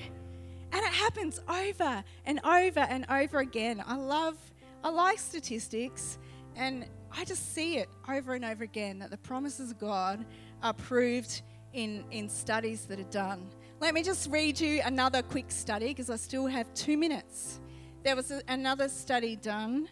And 0.72 0.82
it 0.84 0.92
happens 0.92 1.40
over 1.48 2.04
and 2.24 2.40
over 2.44 2.80
and 2.80 3.06
over 3.08 3.38
again. 3.38 3.82
I 3.86 3.96
love, 3.96 4.36
I 4.82 4.90
like 4.90 5.18
statistics, 5.18 6.18
and 6.54 6.86
I 7.16 7.24
just 7.24 7.54
see 7.54 7.78
it 7.78 7.88
over 8.08 8.34
and 8.34 8.44
over 8.44 8.64
again 8.64 8.98
that 8.98 9.10
the 9.10 9.16
promises 9.18 9.70
of 9.70 9.78
God 9.78 10.24
are 10.62 10.74
proved 10.74 11.42
in, 11.72 12.04
in 12.10 12.28
studies 12.28 12.86
that 12.86 12.98
are 12.98 13.04
done. 13.04 13.48
Let 13.80 13.94
me 13.94 14.02
just 14.02 14.30
read 14.30 14.58
you 14.58 14.80
another 14.84 15.22
quick 15.22 15.50
study 15.50 15.88
because 15.88 16.10
I 16.10 16.16
still 16.16 16.46
have 16.46 16.72
two 16.74 16.96
minutes. 16.96 17.60
There 18.02 18.16
was 18.16 18.30
a, 18.30 18.42
another 18.48 18.88
study 18.88 19.36
done 19.36 19.88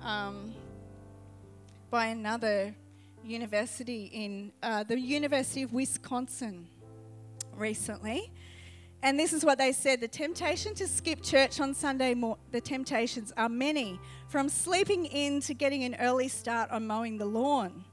um, 0.00 0.54
by 1.90 2.06
another 2.06 2.74
university 3.24 4.10
in 4.12 4.52
uh, 4.62 4.84
the 4.84 4.98
University 4.98 5.62
of 5.62 5.72
Wisconsin 5.72 6.68
recently. 7.56 8.32
And 9.02 9.18
this 9.18 9.32
is 9.32 9.44
what 9.44 9.58
they 9.58 9.72
said 9.72 10.00
the 10.00 10.08
temptation 10.08 10.74
to 10.74 10.88
skip 10.88 11.22
church 11.22 11.60
on 11.60 11.74
Sunday, 11.74 12.14
mo- 12.14 12.38
the 12.50 12.60
temptations 12.60 13.32
are 13.36 13.48
many, 13.48 14.00
from 14.28 14.48
sleeping 14.48 15.06
in 15.06 15.40
to 15.42 15.54
getting 15.54 15.84
an 15.84 15.96
early 16.00 16.28
start 16.28 16.70
on 16.70 16.86
mowing 16.86 17.18
the 17.18 17.26
lawn. 17.26 17.84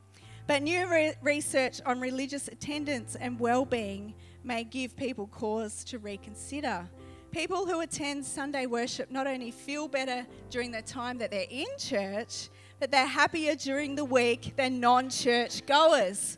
But 0.47 0.63
new 0.63 0.89
re- 0.89 1.13
research 1.21 1.81
on 1.85 1.99
religious 1.99 2.47
attendance 2.47 3.15
and 3.15 3.39
well 3.39 3.65
being 3.65 4.13
may 4.43 4.63
give 4.63 4.95
people 4.95 5.27
cause 5.27 5.83
to 5.85 5.99
reconsider. 5.99 6.89
People 7.31 7.65
who 7.65 7.81
attend 7.81 8.25
Sunday 8.25 8.65
worship 8.65 9.09
not 9.09 9.25
only 9.25 9.51
feel 9.51 9.87
better 9.87 10.25
during 10.49 10.71
the 10.71 10.81
time 10.81 11.17
that 11.17 11.31
they're 11.31 11.47
in 11.49 11.65
church, 11.79 12.49
but 12.79 12.91
they're 12.91 13.07
happier 13.07 13.55
during 13.55 13.95
the 13.95 14.05
week 14.05 14.53
than 14.55 14.79
non 14.79 15.09
church 15.09 15.65
goers, 15.65 16.37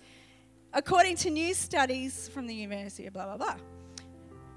according 0.74 1.16
to 1.18 1.30
new 1.30 1.54
studies 1.54 2.30
from 2.30 2.48
the 2.48 2.54
University 2.54 3.08
of 3.08 3.14
blah, 3.14 3.26
blah, 3.26 3.38
blah. 3.38 3.75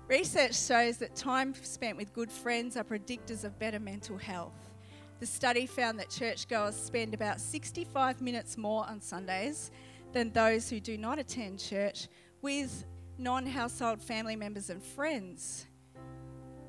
Research 0.08 0.58
shows 0.58 0.96
that 0.98 1.14
time 1.14 1.52
spent 1.60 1.98
with 1.98 2.14
good 2.14 2.32
friends 2.32 2.78
are 2.78 2.84
predictors 2.84 3.44
of 3.44 3.58
better 3.58 3.78
mental 3.78 4.16
health. 4.16 4.54
The 5.20 5.26
study 5.26 5.66
found 5.66 5.98
that 5.98 6.08
churchgoers 6.08 6.76
spend 6.76 7.12
about 7.12 7.38
65 7.38 8.22
minutes 8.22 8.56
more 8.56 8.88
on 8.88 9.02
Sundays 9.02 9.70
than 10.14 10.32
those 10.32 10.70
who 10.70 10.80
do 10.80 10.96
not 10.96 11.18
attend 11.18 11.58
church 11.58 12.08
with 12.40 12.86
non 13.18 13.44
household 13.44 14.00
family 14.00 14.34
members 14.34 14.70
and 14.70 14.82
friends. 14.82 15.66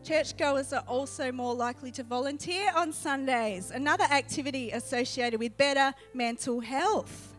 Churchgoers 0.03 0.73
are 0.73 0.83
also 0.85 1.31
more 1.31 1.53
likely 1.53 1.91
to 1.91 2.03
volunteer 2.03 2.69
on 2.75 2.91
Sundays, 2.91 3.71
another 3.71 4.05
activity 4.05 4.71
associated 4.71 5.39
with 5.39 5.55
better 5.55 5.93
mental 6.13 6.59
health. 6.59 7.38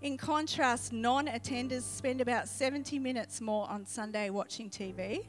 In 0.00 0.16
contrast, 0.16 0.92
non 0.92 1.26
attenders 1.26 1.82
spend 1.82 2.20
about 2.20 2.46
70 2.46 3.00
minutes 3.00 3.40
more 3.40 3.68
on 3.68 3.84
Sunday 3.84 4.30
watching 4.30 4.70
TV, 4.70 5.26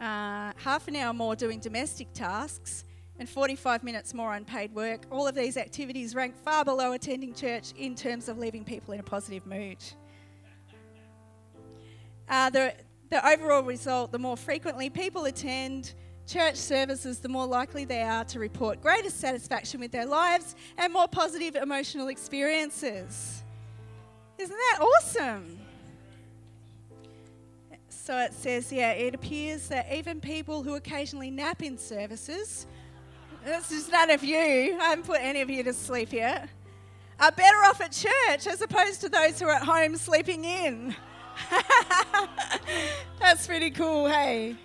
uh, 0.00 0.52
half 0.56 0.88
an 0.88 0.96
hour 0.96 1.12
more 1.12 1.36
doing 1.36 1.60
domestic 1.60 2.10
tasks, 2.14 2.84
and 3.18 3.28
45 3.28 3.84
minutes 3.84 4.14
more 4.14 4.34
unpaid 4.34 4.74
work. 4.74 5.02
All 5.10 5.28
of 5.28 5.34
these 5.34 5.58
activities 5.58 6.14
rank 6.14 6.34
far 6.34 6.64
below 6.64 6.92
attending 6.92 7.34
church 7.34 7.72
in 7.76 7.94
terms 7.94 8.30
of 8.30 8.38
leaving 8.38 8.64
people 8.64 8.94
in 8.94 9.00
a 9.00 9.02
positive 9.02 9.44
mood. 9.44 9.76
Uh, 12.26 12.48
the, 12.48 12.74
the 13.10 13.28
overall 13.28 13.62
result 13.62 14.10
the 14.10 14.18
more 14.18 14.38
frequently 14.38 14.88
people 14.88 15.26
attend 15.26 15.92
church 16.26 16.56
services, 16.56 17.18
the 17.18 17.28
more 17.28 17.46
likely 17.46 17.84
they 17.84 18.02
are 18.02 18.24
to 18.24 18.38
report 18.38 18.80
greater 18.82 19.10
satisfaction 19.10 19.80
with 19.80 19.92
their 19.92 20.06
lives 20.06 20.56
and 20.78 20.92
more 20.92 21.08
positive 21.08 21.54
emotional 21.56 22.08
experiences. 22.08 23.42
Isn't 24.38 24.56
that 24.56 24.80
awesome? 24.80 25.58
So 27.88 28.18
it 28.18 28.34
says, 28.34 28.70
yeah, 28.70 28.92
it 28.92 29.14
appears 29.14 29.68
that 29.68 29.90
even 29.92 30.20
people 30.20 30.62
who 30.62 30.74
occasionally 30.74 31.30
nap 31.30 31.62
in 31.62 31.78
services, 31.78 32.66
this 33.44 33.70
is 33.70 33.88
none 33.90 34.10
of 34.10 34.22
you, 34.22 34.36
I 34.38 34.84
haven't 34.90 35.06
put 35.06 35.20
any 35.20 35.40
of 35.40 35.48
you 35.48 35.62
to 35.62 35.72
sleep 35.72 36.12
yet, 36.12 36.48
are 37.20 37.32
better 37.32 37.56
off 37.64 37.80
at 37.80 37.92
church 37.92 38.46
as 38.46 38.60
opposed 38.60 39.00
to 39.02 39.08
those 39.08 39.40
who 39.40 39.46
are 39.46 39.54
at 39.54 39.62
home 39.62 39.96
sleeping 39.96 40.44
in. 40.44 40.94
That's 43.20 43.46
pretty 43.46 43.70
cool, 43.70 44.06
hey? 44.06 44.56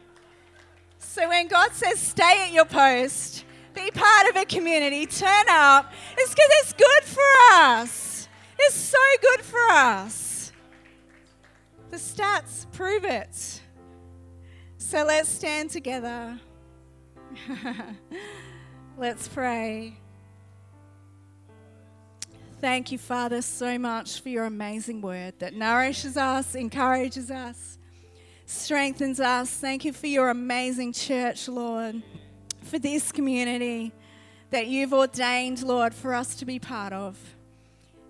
So 1.11 1.27
when 1.27 1.47
God 1.47 1.71
says 1.73 1.99
stay 1.99 2.43
at 2.45 2.51
your 2.51 2.65
post, 2.65 3.43
be 3.73 3.89
part 3.89 4.29
of 4.29 4.35
a 4.35 4.45
community, 4.45 5.07
turn 5.07 5.45
up, 5.49 5.91
it's 6.15 6.29
because 6.29 6.49
it's 6.61 6.73
good 6.73 7.03
for 7.03 7.23
us. 7.51 8.27
It's 8.59 8.75
so 8.75 8.99
good 9.19 9.41
for 9.41 9.71
us. 9.71 10.51
The 11.89 11.97
stats 11.97 12.71
prove 12.73 13.05
it. 13.05 13.59
So 14.77 15.03
let's 15.03 15.27
stand 15.27 15.71
together. 15.71 16.39
let's 18.95 19.27
pray. 19.27 19.97
Thank 22.61 22.91
you, 22.91 22.99
Father, 22.99 23.41
so 23.41 23.79
much 23.79 24.21
for 24.21 24.29
your 24.29 24.45
amazing 24.45 25.01
word 25.01 25.33
that 25.39 25.55
nourishes 25.55 26.17
us, 26.17 26.53
encourages 26.53 27.31
us, 27.31 27.78
strengthens 28.49 29.19
us. 29.19 29.51
Thank 29.51 29.85
you 29.85 29.93
for 29.93 30.07
your 30.07 30.29
amazing 30.29 30.91
church, 30.91 31.47
Lord, 31.47 32.01
for 32.63 32.79
this 32.79 33.11
community 33.11 33.91
that 34.49 34.67
you've 34.67 34.91
ordained, 34.91 35.61
Lord, 35.61 35.93
for 35.93 36.15
us 36.15 36.35
to 36.35 36.45
be 36.45 36.57
part 36.57 36.91
of. 36.91 37.17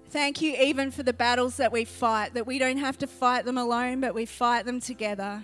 Thank 0.09 0.41
you 0.41 0.55
even 0.55 0.91
for 0.91 1.03
the 1.03 1.13
battles 1.13 1.57
that 1.57 1.71
we 1.71 1.83
fight, 1.83 2.33
that 2.35 2.47
we 2.47 2.57
don't 2.57 2.77
have 2.77 2.97
to 2.99 3.07
fight 3.07 3.43
them 3.43 3.57
alone, 3.57 3.99
but 3.99 4.15
we 4.15 4.25
fight 4.25 4.65
them 4.65 4.79
together. 4.79 5.43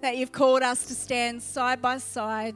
That 0.00 0.16
you've 0.16 0.32
called 0.32 0.62
us 0.62 0.86
to 0.86 0.94
stand 0.94 1.42
side 1.42 1.82
by 1.82 1.98
side, 1.98 2.54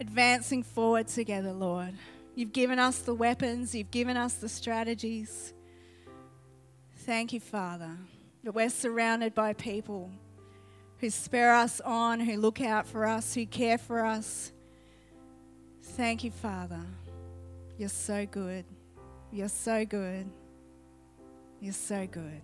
advancing 0.00 0.62
forward 0.62 1.08
together, 1.08 1.52
Lord. 1.52 1.92
You've 2.34 2.52
given 2.52 2.78
us 2.78 3.00
the 3.00 3.14
weapons, 3.14 3.74
you've 3.74 3.90
given 3.90 4.16
us 4.16 4.34
the 4.34 4.48
strategies. 4.48 5.52
Thank 6.98 7.32
you, 7.32 7.40
Father, 7.40 7.98
that 8.44 8.52
we're 8.52 8.70
surrounded 8.70 9.34
by 9.34 9.52
people 9.52 10.10
who 10.98 11.10
spur 11.10 11.52
us 11.52 11.80
on, 11.80 12.20
who 12.20 12.36
look 12.36 12.60
out 12.60 12.86
for 12.86 13.06
us, 13.06 13.34
who 13.34 13.46
care 13.46 13.78
for 13.78 14.04
us. 14.04 14.52
Thank 15.82 16.24
you, 16.24 16.30
Father. 16.30 16.80
You're 17.76 17.88
so 17.88 18.26
good. 18.26 18.64
You're 19.32 19.48
so 19.48 19.84
good. 19.84 20.30
You're 21.60 21.72
so 21.72 22.06
good. 22.06 22.40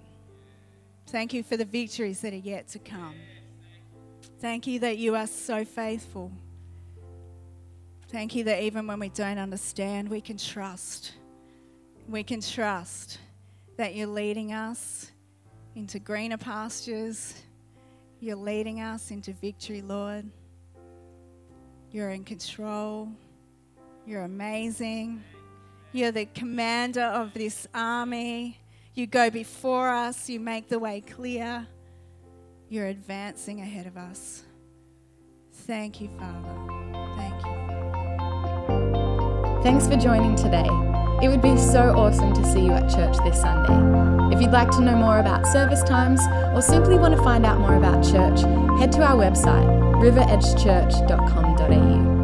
Thank 1.07 1.33
you 1.33 1.43
for 1.43 1.57
the 1.57 1.65
victories 1.65 2.21
that 2.21 2.33
are 2.33 2.37
yet 2.37 2.69
to 2.69 2.79
come. 2.79 3.15
Thank 4.41 4.67
you 4.67 4.79
that 4.81 4.99
you 4.99 5.15
are 5.17 5.27
so 5.27 5.65
faithful. 5.65 6.31
Thank 8.09 8.35
you 8.35 8.45
that 8.45 8.63
even 8.63 8.87
when 8.87 8.99
we 9.01 9.09
don't 9.09 9.39
understand, 9.39 10.09
we 10.09 10.21
can 10.21 10.39
trust. 10.39 11.13
We 12.09 12.23
can 12.23 12.41
trust 12.41 13.19
that 13.77 13.95
you're 13.95 14.07
leading 14.07 14.53
us 14.53 15.13
into 15.79 15.99
greener 16.01 16.37
pastures. 16.37 17.35
You're 18.19 18.37
leading 18.37 18.81
us 18.81 19.13
into 19.13 19.33
victory, 19.33 19.81
Lord. 19.81 20.27
You're 21.93 22.11
in 22.11 22.25
control. 22.25 23.09
You're 24.05 24.23
amazing. 24.23 25.23
You're 25.93 26.11
the 26.11 26.27
commander 26.27 27.05
of 27.05 27.33
this 27.33 27.69
army. 27.73 28.59
You 28.95 29.07
go 29.07 29.31
before 29.31 29.89
us. 29.89 30.29
You 30.29 30.41
make 30.41 30.69
the 30.69 30.81
way 30.81 31.01
clear. 31.01 31.67
You're 32.69 32.89
advancing 32.89 33.61
ahead 33.61 33.87
of 33.87 33.97
us. 33.97 34.43
Thank 35.53 36.01
you, 36.01 36.11
Father. 36.19 36.49
Thank 37.17 37.47
you. 37.47 37.53
Thanks 39.63 39.87
for 39.87 39.97
joining 39.97 40.35
today. 40.35 40.88
It 41.21 41.29
would 41.29 41.43
be 41.43 41.57
so 41.57 41.93
awesome 41.97 42.33
to 42.33 42.45
see 42.53 42.61
you 42.61 42.71
at 42.73 42.89
church 42.89 43.17
this 43.25 43.41
Sunday. 43.41 43.75
If 44.35 44.41
you'd 44.41 44.53
like 44.53 44.71
to 44.73 44.81
know 44.81 44.95
more 44.95 45.19
about 45.19 45.45
service 45.47 45.83
times 45.83 46.21
or 46.55 46.63
simply 46.63 46.97
want 46.97 47.17
to 47.17 47.23
find 47.23 47.45
out 47.45 47.59
more 47.59 47.75
about 47.75 48.05
church, 48.05 48.43
head 48.79 48.93
to 48.93 49.03
our 49.03 49.17
website, 49.17 49.67
riveredgechurch.com.au. 50.01 52.18